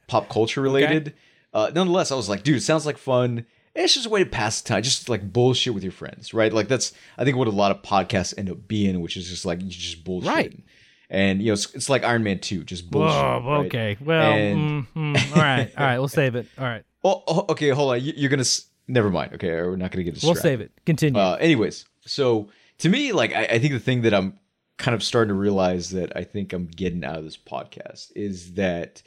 [0.08, 1.14] pop culture related,
[1.54, 3.46] uh, nonetheless I was like, dude, it sounds like fun.
[3.74, 6.52] It's just a way to pass the time, just like bullshit with your friends, right?
[6.52, 9.46] Like that's I think what a lot of podcasts end up being, which is just
[9.46, 10.28] like you just bullshit.
[10.28, 10.64] Right.
[11.12, 13.14] And you know, it's, it's like Iron Man two, just bullshit.
[13.14, 13.66] Whoa, right?
[13.66, 13.96] okay.
[14.00, 15.98] Well, And- mm, mm, all right, all right.
[15.98, 16.46] We'll save it.
[16.58, 18.02] All right, Oh, oh, okay, hold on.
[18.02, 18.40] You, you're gonna.
[18.40, 19.34] s- Never mind.
[19.34, 20.34] Okay, we're not gonna get distracted.
[20.36, 20.72] we'll save it.
[20.86, 21.20] Continue.
[21.20, 22.48] Uh, anyways, so
[22.78, 24.38] to me, like I, I think the thing that I'm
[24.78, 28.54] kind of starting to realize that I think I'm getting out of this podcast is
[28.54, 29.02] that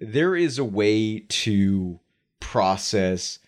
[0.00, 2.00] there is a way to
[2.40, 3.38] process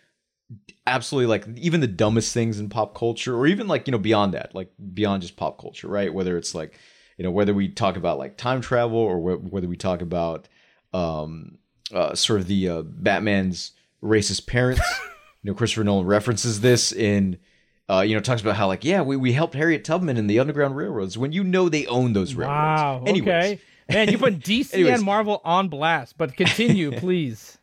[0.87, 4.35] absolutely like even the dumbest things in pop culture or even like you know beyond
[4.35, 6.79] that like beyond just pop culture right whether it's like
[7.16, 10.48] you know whether we talk about like time travel or wh- whether we talk about
[10.92, 11.59] um
[11.92, 13.72] uh sort of the uh, batman's
[14.03, 14.83] racist parents
[15.42, 17.38] you know christopher nolan references this in
[17.87, 20.38] uh, you know, talks about how like, yeah, we, we helped Harriet Tubman in the
[20.38, 22.57] Underground Railroads when you know they own those railroads.
[22.57, 23.03] wow.
[23.05, 23.61] Anyways, Okay.
[23.90, 24.94] Man, you put DC Anyways.
[24.94, 27.59] and Marvel on blast, but continue, please.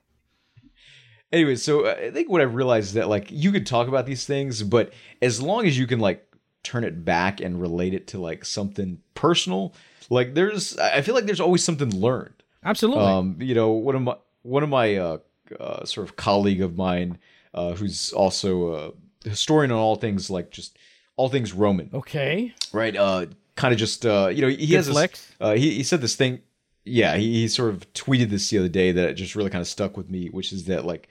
[1.32, 4.06] Anyway, so uh, I think what I've realized is that like you could talk about
[4.06, 6.24] these things, but as long as you can like
[6.64, 9.74] turn it back and relate it to like something personal,
[10.10, 12.44] like there's I feel like there's always something learned.
[12.64, 13.04] Absolutely.
[13.04, 15.18] Um, you know, one of my one of my uh,
[15.60, 17.18] uh sort of colleague of mine,
[17.54, 20.78] uh, who's also a historian on all things like just
[21.16, 22.54] all things Roman, okay.
[22.74, 22.96] right?
[22.96, 26.02] Uh, kind of just uh, you know, he Good has this, uh, he he said
[26.02, 26.40] this thing.
[26.84, 29.62] Yeah, he, he sort of tweeted this the other day that it just really kind
[29.62, 31.10] of stuck with me, which is that like,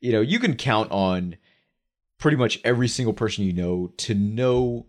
[0.00, 1.36] you know, you can count on
[2.18, 4.86] pretty much every single person you know to know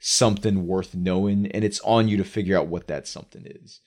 [0.00, 3.80] something worth knowing, and it's on you to figure out what that something is,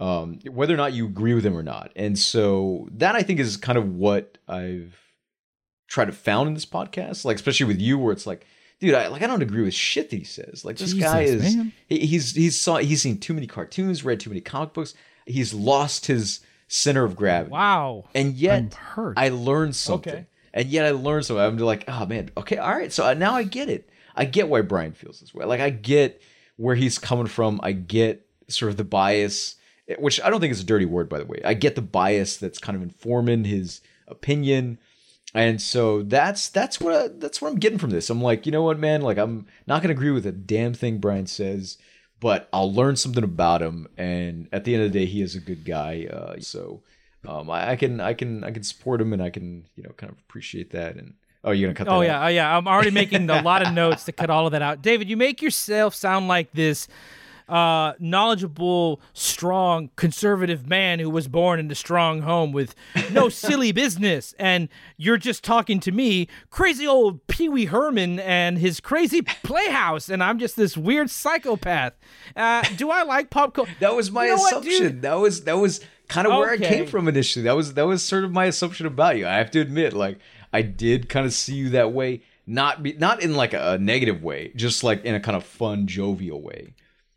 [0.00, 1.92] um, whether or not you agree with them or not.
[1.96, 4.96] And so that I think is kind of what I've
[5.88, 8.46] tried to found in this podcast, like especially with you, where it's like.
[8.78, 10.62] Dude, I like I don't agree with shit that he says.
[10.62, 11.56] Like this guy is
[11.88, 14.92] he, he's he's saw he's seen too many cartoons, read too many comic books.
[15.24, 17.52] He's lost his center of gravity.
[17.52, 18.04] Wow.
[18.14, 18.76] And yet.
[19.16, 20.12] I learned something.
[20.12, 20.26] Okay.
[20.52, 21.42] and yet I learned something.
[21.42, 22.92] I'm like, oh man, okay, all right.
[22.92, 23.88] So now I get it.
[24.16, 25.44] I get why Brian feels this way.
[25.44, 26.22] Like I get
[26.56, 27.60] where he's coming from.
[27.62, 29.56] I get sort of the bias,
[29.98, 31.40] which I don't think is a dirty word, by the way.
[31.44, 34.78] I get the bias that's kind of informing his opinion.
[35.34, 38.08] And so that's that's what I, that's what I'm getting from this.
[38.08, 39.02] I'm like, you know what, man?
[39.02, 41.76] Like, I'm not gonna agree with a damn thing Brian says,
[42.20, 43.88] but I'll learn something about him.
[43.98, 46.06] And at the end of the day, he is a good guy.
[46.10, 46.82] Uh, so
[47.28, 49.90] um, I, I, can I can I can support him, and I can you know
[49.90, 50.96] kind of appreciate that.
[50.96, 51.14] And
[51.46, 51.88] oh, you're gonna cut.
[51.92, 52.24] oh yeah, out?
[52.24, 52.56] oh yeah.
[52.56, 54.82] I'm already making a lot of notes to cut all of that out.
[54.82, 56.88] David, you make yourself sound like this
[57.48, 62.74] uh, knowledgeable, strong, conservative man who was born in a strong home with
[63.12, 64.34] no silly business.
[64.38, 70.08] And you're just talking to me, crazy old Pee Wee Herman and his crazy playhouse.
[70.08, 71.92] And I'm just this weird psychopath.
[72.34, 73.72] Uh, do I like pop culture?
[73.78, 74.72] that was my You know assumption.
[74.82, 75.02] dude?
[75.02, 77.44] that was that was kind of where I came from initially.
[77.44, 79.26] That was that was sort of my assumption about you.
[79.26, 80.18] I have to admit, like
[80.52, 84.22] I did kind of see you that way, not be not in like a, negative
[84.22, 86.74] way, just like in a kind of fun, jovial way.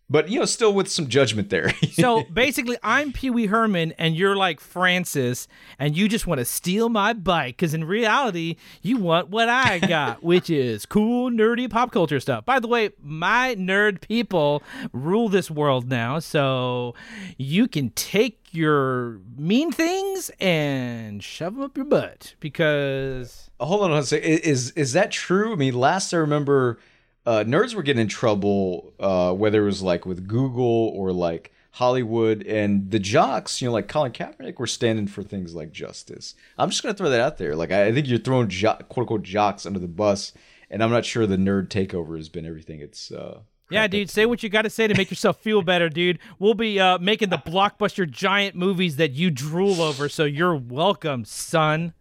[0.09, 1.73] But you know, still with some judgment there.
[1.99, 6.45] So basically, I'm Pee Wee Herman, and you're like Francis, and you just want to
[6.45, 7.57] steal my bike.
[7.57, 12.45] Because in reality, you want what I got, which is cool, nerdy pop culture stuff.
[12.45, 16.19] By the way, my nerd people rule this world now.
[16.19, 16.95] So
[17.37, 22.35] you can take your mean things and shove them up your butt.
[22.39, 23.49] Because.
[23.59, 24.25] Hold on a second.
[24.25, 25.51] Is is that true?
[25.51, 26.79] I mean, last I remember,
[27.25, 31.51] uh, nerds were getting in trouble, uh, whether it was like with Google or like
[31.71, 36.33] Hollywood, and the jocks, you know, like Colin Kaepernick, were standing for things like justice.
[36.57, 37.55] I'm just gonna throw that out there.
[37.55, 40.33] Like, I, I think you're throwing jo- quote unquote jocks under the bus,
[40.71, 42.79] and I'm not sure the nerd takeover has been everything.
[42.79, 45.89] It's uh, Yeah, dude, say what you got to say to make yourself feel better,
[45.89, 46.17] dude.
[46.39, 51.23] We'll be uh, making the blockbuster giant movies that you drool over, so you're welcome,
[51.23, 51.93] son.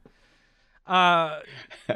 [0.89, 1.41] Uh,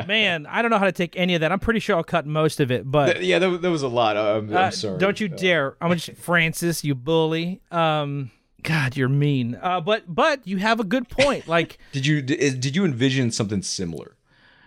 [0.06, 1.50] man, I don't know how to take any of that.
[1.50, 4.16] I'm pretty sure I'll cut most of it, but yeah, that, that was a lot.
[4.16, 4.98] I'm, I'm uh, sorry.
[4.98, 5.76] don't you dare!
[5.80, 7.62] I'm just Francis, you bully.
[7.70, 8.30] Um,
[8.62, 9.58] God, you're mean.
[9.60, 11.48] Uh, but but you have a good point.
[11.48, 11.78] Like.
[11.92, 14.16] Did you did you envision something similar?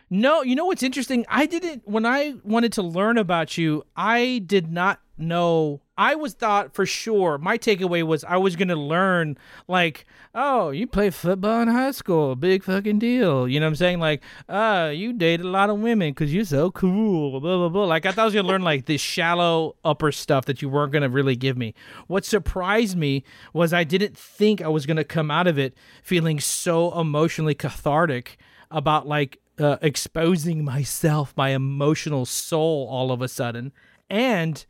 [0.09, 1.25] No, you know what's interesting?
[1.29, 5.81] I didn't when I wanted to learn about you, I did not know.
[5.97, 7.37] I was thought for sure.
[7.37, 9.37] My takeaway was I was to learn
[9.67, 12.35] like, "Oh, you play football in high school.
[12.35, 13.99] Big fucking deal." You know what I'm saying?
[13.99, 17.85] Like, "Uh, you date a lot of women cuz you're so cool." blah blah blah.
[17.85, 20.91] Like I thought I was to learn like this shallow upper stuff that you weren't
[21.03, 21.73] to really give me.
[22.07, 26.39] What surprised me was I didn't think I was to come out of it feeling
[26.39, 28.37] so emotionally cathartic
[28.69, 33.71] about like uh, exposing myself, my emotional soul, all of a sudden,
[34.09, 34.65] and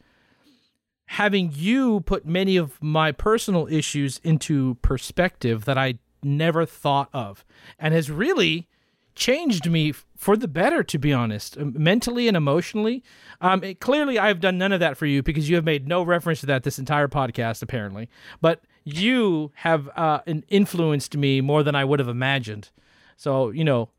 [1.08, 7.46] having you put many of my personal issues into perspective that I never thought of,
[7.78, 8.68] and has really
[9.16, 13.04] changed me for the better, to be honest, um, mentally and emotionally.
[13.42, 16.04] Um, it, clearly, I've done none of that for you because you have made no
[16.04, 18.10] reference to that this entire podcast, apparently.
[18.42, 22.70] But you have uh, influenced me more than I would have imagined.
[23.18, 23.90] So, you know,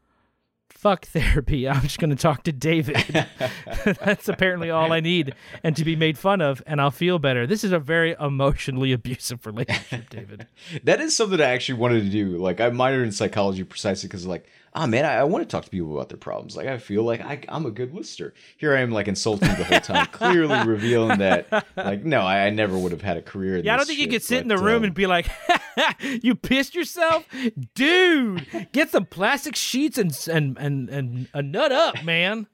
[0.77, 1.68] fuck therapy.
[1.68, 2.97] I'm just going to talk to David.
[3.85, 7.47] That's apparently all I need and to be made fun of, and I'll feel better.
[7.47, 10.47] This is a very emotionally abusive relationship, David.
[10.85, 12.37] That is something I actually wanted to do.
[12.37, 14.47] Like I minored in psychology precisely because, like,
[14.77, 16.57] ah, man, I, I want to talk to people about their problems.
[16.57, 18.35] Like, I feel like I, I'm a good listener.
[18.59, 22.51] Here I am, like, insulting the whole time, clearly revealing that, like, no, I, I
[22.51, 23.57] never would have had a career.
[23.57, 25.29] In Yeah, I don't think you could sit in the room um, and be like,
[26.22, 27.24] "You pissed yourself,
[27.74, 28.70] dude.
[28.72, 32.47] Get some plastic sheets and and and and a nut up, man."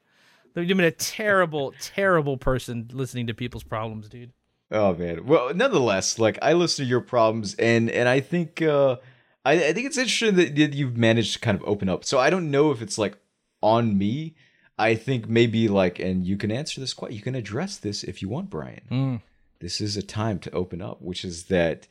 [0.55, 4.33] You've been a terrible, terrible person listening to people's problems, dude.
[4.71, 5.25] Oh man.
[5.25, 8.97] Well, nonetheless, like I listen to your problems, and and I think uh,
[9.45, 12.05] I, I think it's interesting that, that you've managed to kind of open up.
[12.05, 13.17] So I don't know if it's like
[13.61, 14.35] on me.
[14.77, 17.15] I think maybe like, and you can answer this question.
[17.15, 18.81] You can address this if you want, Brian.
[18.91, 19.21] Mm.
[19.59, 21.87] This is a time to open up, which is that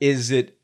[0.00, 0.58] is it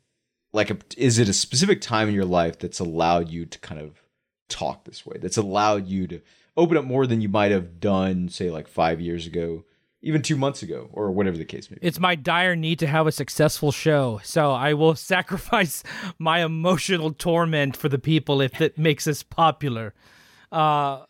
[0.53, 3.81] like a is it a specific time in your life that's allowed you to kind
[3.81, 4.01] of
[4.49, 5.17] talk this way?
[5.19, 6.21] That's allowed you to
[6.55, 9.65] open up more than you might have done, say, like five years ago,
[10.05, 11.87] even two months ago, or whatever the case may be.
[11.87, 15.81] It's my dire need to have a successful show, so I will sacrifice
[16.19, 19.93] my emotional torment for the people if it makes us popular.
[20.51, 21.03] Uh,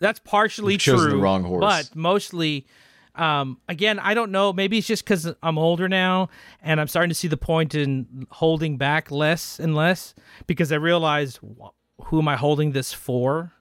[0.00, 1.60] that's partially true, the wrong horse.
[1.60, 2.66] but mostly,
[3.14, 4.52] um, again, I don't know.
[4.52, 6.30] Maybe it's just because I'm older now,
[6.62, 10.14] and I'm starting to see the point in holding back less and less
[10.46, 11.68] because I realized wh-
[12.06, 13.52] who am I holding this for?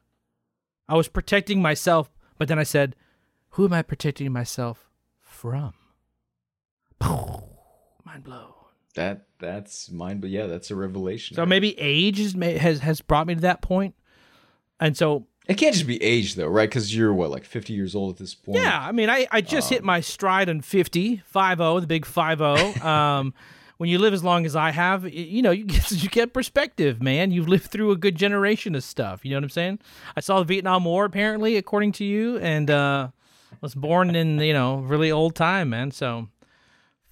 [0.87, 2.95] I was protecting myself, but then I said,
[3.55, 4.89] who am I protecting myself
[5.21, 5.73] from?
[7.01, 8.51] Mind blown.
[8.95, 11.35] That that's mind, but yeah, that's a revelation.
[11.35, 13.93] So maybe age has, has has brought me to that point.
[14.79, 16.67] and so it can't just be age though, right?
[16.69, 18.59] Because you're what, like 50 years old at this point.
[18.59, 22.05] Yeah, I mean, I, I just um, hit my stride in 50, 5 the big
[22.05, 22.41] 5
[22.81, 23.33] um,
[23.77, 27.01] when you live as long as I have, you know, you get, you get perspective,
[27.01, 27.31] man.
[27.31, 29.23] You've lived through a good generation of stuff.
[29.23, 29.79] You know what I'm saying?
[30.15, 33.09] I saw the Vietnam War, apparently, according to you, and uh,
[33.61, 35.91] was born in, you know, really old time, man.
[35.91, 36.27] So,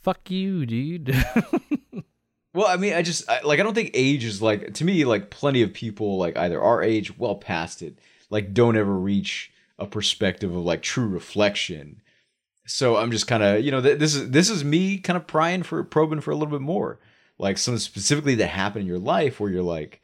[0.02, 1.16] fuck you, dude.
[2.54, 5.06] Well, I mean, I just I, like I don't think age is like to me
[5.06, 7.98] like plenty of people like either our age, well past it,
[8.30, 12.02] like don't ever reach a perspective of like true reflection.
[12.66, 15.26] So I'm just kind of you know th- this is this is me kind of
[15.26, 17.00] prying for probing for a little bit more,
[17.40, 20.02] like something specifically that happened in your life where you're like,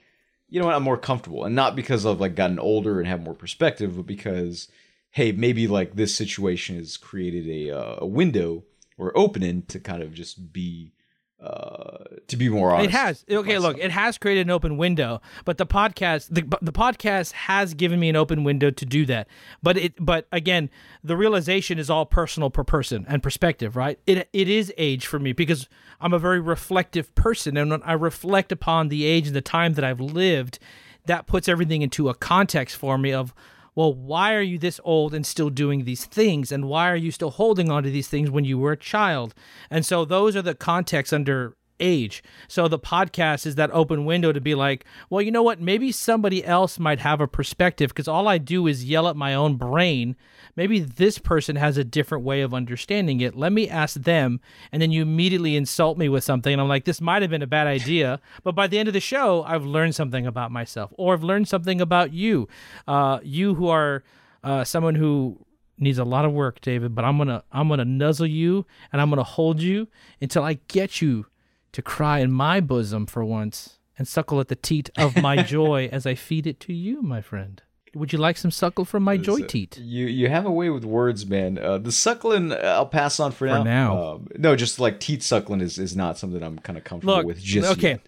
[0.50, 3.22] you know what, I'm more comfortable, and not because I've like gotten older and have
[3.22, 4.70] more perspective, but because
[5.12, 8.64] hey, maybe like this situation has created a uh, a window
[8.98, 10.94] or opening to kind of just be
[11.42, 12.90] uh, to be more honest.
[12.90, 13.26] It has.
[13.32, 17.74] Okay, look, it has created an open window, but the podcast the, the podcast has
[17.74, 19.28] given me an open window to do that.
[19.64, 20.70] But it but again,
[21.02, 24.00] the realization is all personal per person and perspective, right?
[24.06, 25.70] It it is age for me because
[26.02, 29.74] I'm a very reflective person and when I reflect upon the age and the time
[29.76, 30.60] that I've lived,
[31.06, 33.34] that puts everything into a context for me of
[33.80, 36.52] well, why are you this old and still doing these things?
[36.52, 39.34] And why are you still holding on to these things when you were a child?
[39.72, 42.24] And so those are the contexts under age.
[42.48, 45.62] So the podcast is that open window to be like, well, you know what?
[45.62, 49.34] Maybe somebody else might have a perspective because all I do is yell at my
[49.34, 50.16] own brain.
[50.56, 53.36] Maybe this person has a different way of understanding it.
[53.36, 54.40] Let me ask them.
[54.72, 56.52] And then you immediately insult me with something.
[56.52, 58.20] And I'm like, this might have been a bad idea.
[58.44, 61.48] But by the end of the show, I've learned something about myself or I've learned
[61.48, 62.48] something about you.
[62.88, 64.04] Uh, you who are
[64.44, 65.46] uh, someone who
[65.80, 69.10] needs a lot of work, David, but I'm gonna I'm gonna nuzzle you and I'm
[69.10, 69.88] gonna hold you
[70.22, 71.26] until I get you
[71.72, 75.90] to cry in my bosom for once and suckle at the teat of my joy
[75.92, 77.62] as I feed it to you, my friend.
[77.96, 79.80] Would you like some suckle from my joy teat?
[79.80, 81.58] You you have a way with words, man.
[81.58, 83.64] Uh, the suckling, uh, I'll pass on for, for now.
[83.64, 84.04] now.
[84.04, 87.26] Um, no, just like teat suckling is, is not something I'm kind of comfortable Look,
[87.26, 87.40] with.
[87.40, 87.92] Just okay.
[87.92, 88.02] Yet.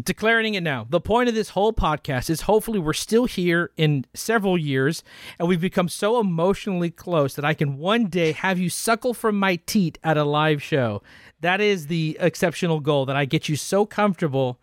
[0.00, 0.86] Declaring it now.
[0.88, 5.04] The point of this whole podcast is hopefully we're still here in several years
[5.38, 9.38] and we've become so emotionally close that I can one day have you suckle from
[9.38, 11.02] my teat at a live show.
[11.40, 14.58] That is the exceptional goal that I get you so comfortable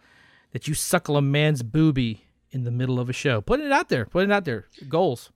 [0.51, 3.39] that you suckle a man's booby in the middle of a show.
[3.39, 4.05] Put it out there.
[4.05, 4.65] Put it out there.
[4.87, 5.29] Goals.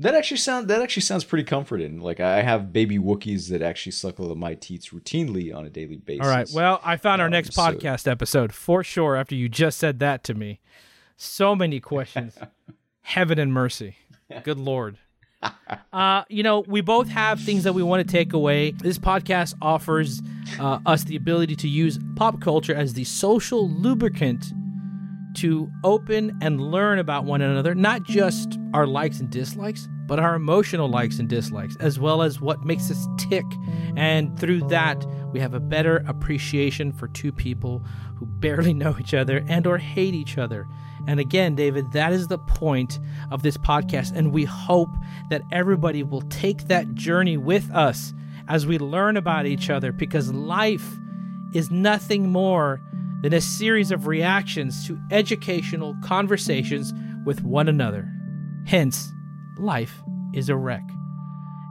[0.00, 2.00] That actually sound that actually sounds pretty comforting.
[2.00, 5.96] Like I have baby Wookiees that actually suckle at my teats routinely on a daily
[5.96, 6.24] basis.
[6.24, 6.48] All right.
[6.54, 7.62] Well, I found our um, next so...
[7.62, 10.60] podcast episode for sure after you just said that to me.
[11.16, 12.38] So many questions.
[13.00, 13.96] Heaven and mercy.
[14.44, 14.98] Good lord.
[15.92, 18.72] Uh, you know, we both have things that we want to take away.
[18.72, 20.20] This podcast offers
[20.58, 24.52] uh, us the ability to use pop culture as the social lubricant
[25.40, 30.34] to open and learn about one another, not just our likes and dislikes, but our
[30.34, 33.44] emotional likes and dislikes, as well as what makes us tick.
[33.96, 37.84] And through that, we have a better appreciation for two people
[38.16, 40.66] who barely know each other and or hate each other.
[41.06, 42.98] And again, David, that is the point
[43.30, 44.12] of this podcast.
[44.14, 44.90] And we hope
[45.30, 48.12] that everybody will take that journey with us
[48.48, 50.96] as we learn about each other because life
[51.52, 52.80] is nothing more
[53.22, 56.92] than a series of reactions to educational conversations
[57.24, 58.08] with one another.
[58.66, 59.10] Hence,
[59.58, 60.02] life
[60.34, 60.82] is a wreck.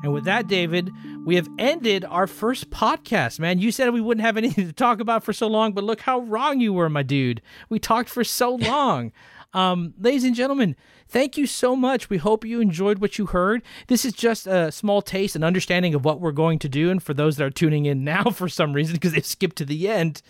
[0.04, 0.92] And with that, David,
[1.26, 3.60] we have ended our first podcast, man.
[3.60, 6.20] You said we wouldn't have anything to talk about for so long, but look how
[6.20, 7.42] wrong you were, my dude.
[7.70, 9.12] We talked for so long.
[9.54, 10.76] um, ladies and gentlemen,
[11.08, 12.10] thank you so much.
[12.10, 13.64] We hope you enjoyed what you heard.
[13.88, 16.92] This is just a small taste and understanding of what we're going to do.
[16.92, 19.66] And for those that are tuning in now for some reason, because they skipped to
[19.66, 20.22] the end,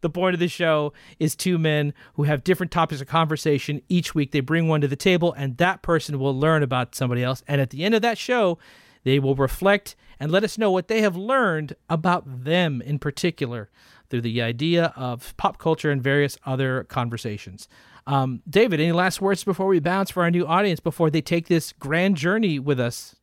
[0.00, 4.14] the point of the show is two men who have different topics of conversation each
[4.14, 4.32] week.
[4.32, 7.42] They bring one to the table, and that person will learn about somebody else.
[7.48, 8.58] And at the end of that show,
[9.04, 13.70] they will reflect and let us know what they have learned about them in particular
[14.08, 17.68] through the idea of pop culture and various other conversations.
[18.06, 21.48] Um, David, any last words before we bounce for our new audience before they take
[21.48, 23.16] this grand journey with us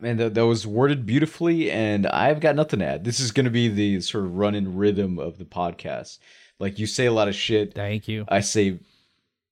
[0.00, 3.04] Man, that, that was worded beautifully, and I've got nothing to add.
[3.04, 6.18] This is going to be the sort of running rhythm of the podcast.
[6.58, 7.74] Like you say a lot of shit.
[7.74, 8.24] Thank you.
[8.28, 8.78] I say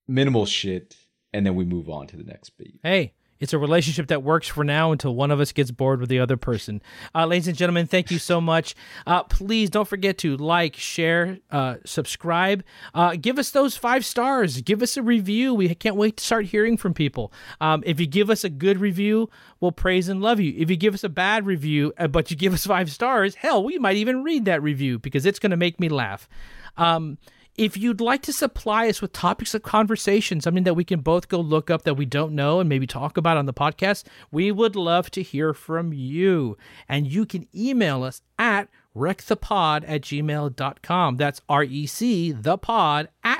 [0.07, 0.95] minimal shit,
[1.33, 2.79] and then we move on to the next beat.
[2.81, 3.13] Hey,
[3.43, 6.17] it's a relationship that works for now until one of us gets bored with the
[6.17, 6.81] other person.
[7.13, 8.73] Uh, ladies and gentlemen, thank you so much.
[9.05, 12.63] Uh, please don't forget to like, share, uh, subscribe.
[12.93, 14.61] Uh, give us those five stars.
[14.61, 15.53] Give us a review.
[15.53, 17.33] We can't wait to start hearing from people.
[17.59, 19.29] Um, if you give us a good review,
[19.59, 20.53] we'll praise and love you.
[20.55, 23.61] If you give us a bad review, uh, but you give us five stars, hell,
[23.61, 26.29] we might even read that review because it's going to make me laugh.
[26.77, 27.17] Um,
[27.55, 31.27] If you'd like to supply us with topics of conversation, something that we can both
[31.27, 34.51] go look up that we don't know and maybe talk about on the podcast, we
[34.51, 36.57] would love to hear from you.
[36.89, 41.17] And you can email us at recthepod at gmail.com.
[41.17, 43.32] That's R E C, the pod at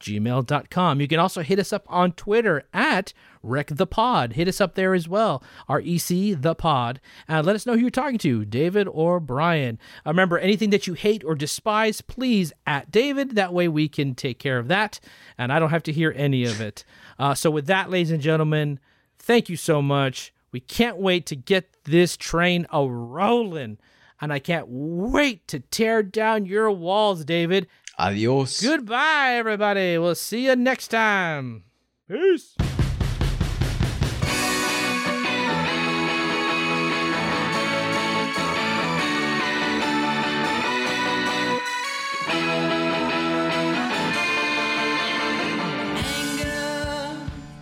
[0.00, 1.00] gmail.com.
[1.00, 4.34] You can also hit us up on Twitter at Rec the Pod.
[4.34, 5.42] Hit us up there as well.
[5.68, 7.00] R E C the Pod.
[7.28, 9.78] And let us know who you're talking to, David or Brian.
[10.06, 13.34] Uh, remember, anything that you hate or despise, please at David.
[13.34, 15.00] That way we can take care of that,
[15.38, 16.84] and I don't have to hear any of it.
[17.18, 18.80] Uh, so, with that, ladies and gentlemen,
[19.18, 20.32] thank you so much.
[20.52, 23.78] We can't wait to get this train a rolling.
[24.20, 27.66] And I can't wait to tear down your walls, David.
[27.98, 28.60] Adios.
[28.60, 29.98] Goodbye, everybody.
[29.98, 31.64] We'll see you next time.
[32.08, 32.56] Peace.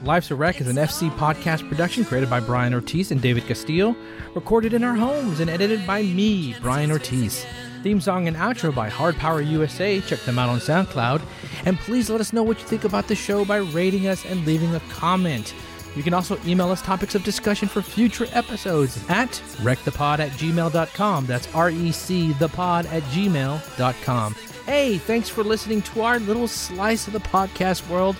[0.04, 3.94] Life's a Wreck is an FC podcast production created by Brian Ortiz and David Castillo,
[4.34, 7.46] recorded in our homes and edited by me, Brian Ortiz.
[7.82, 10.00] Theme song and outro by Hard Power USA.
[10.00, 11.22] Check them out on SoundCloud.
[11.64, 14.46] And please let us know what you think about the show by rating us and
[14.46, 15.54] leaving a comment.
[15.96, 21.26] You can also email us topics of discussion for future episodes at recthepod at gmail.com.
[21.26, 24.34] That's R E C the pod at gmail.com.
[24.64, 28.16] Hey, thanks for listening to our little slice of the podcast world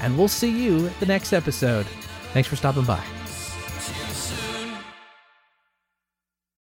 [0.00, 1.86] and we'll see you at the next episode.
[2.32, 3.15] Thanks for stopping by.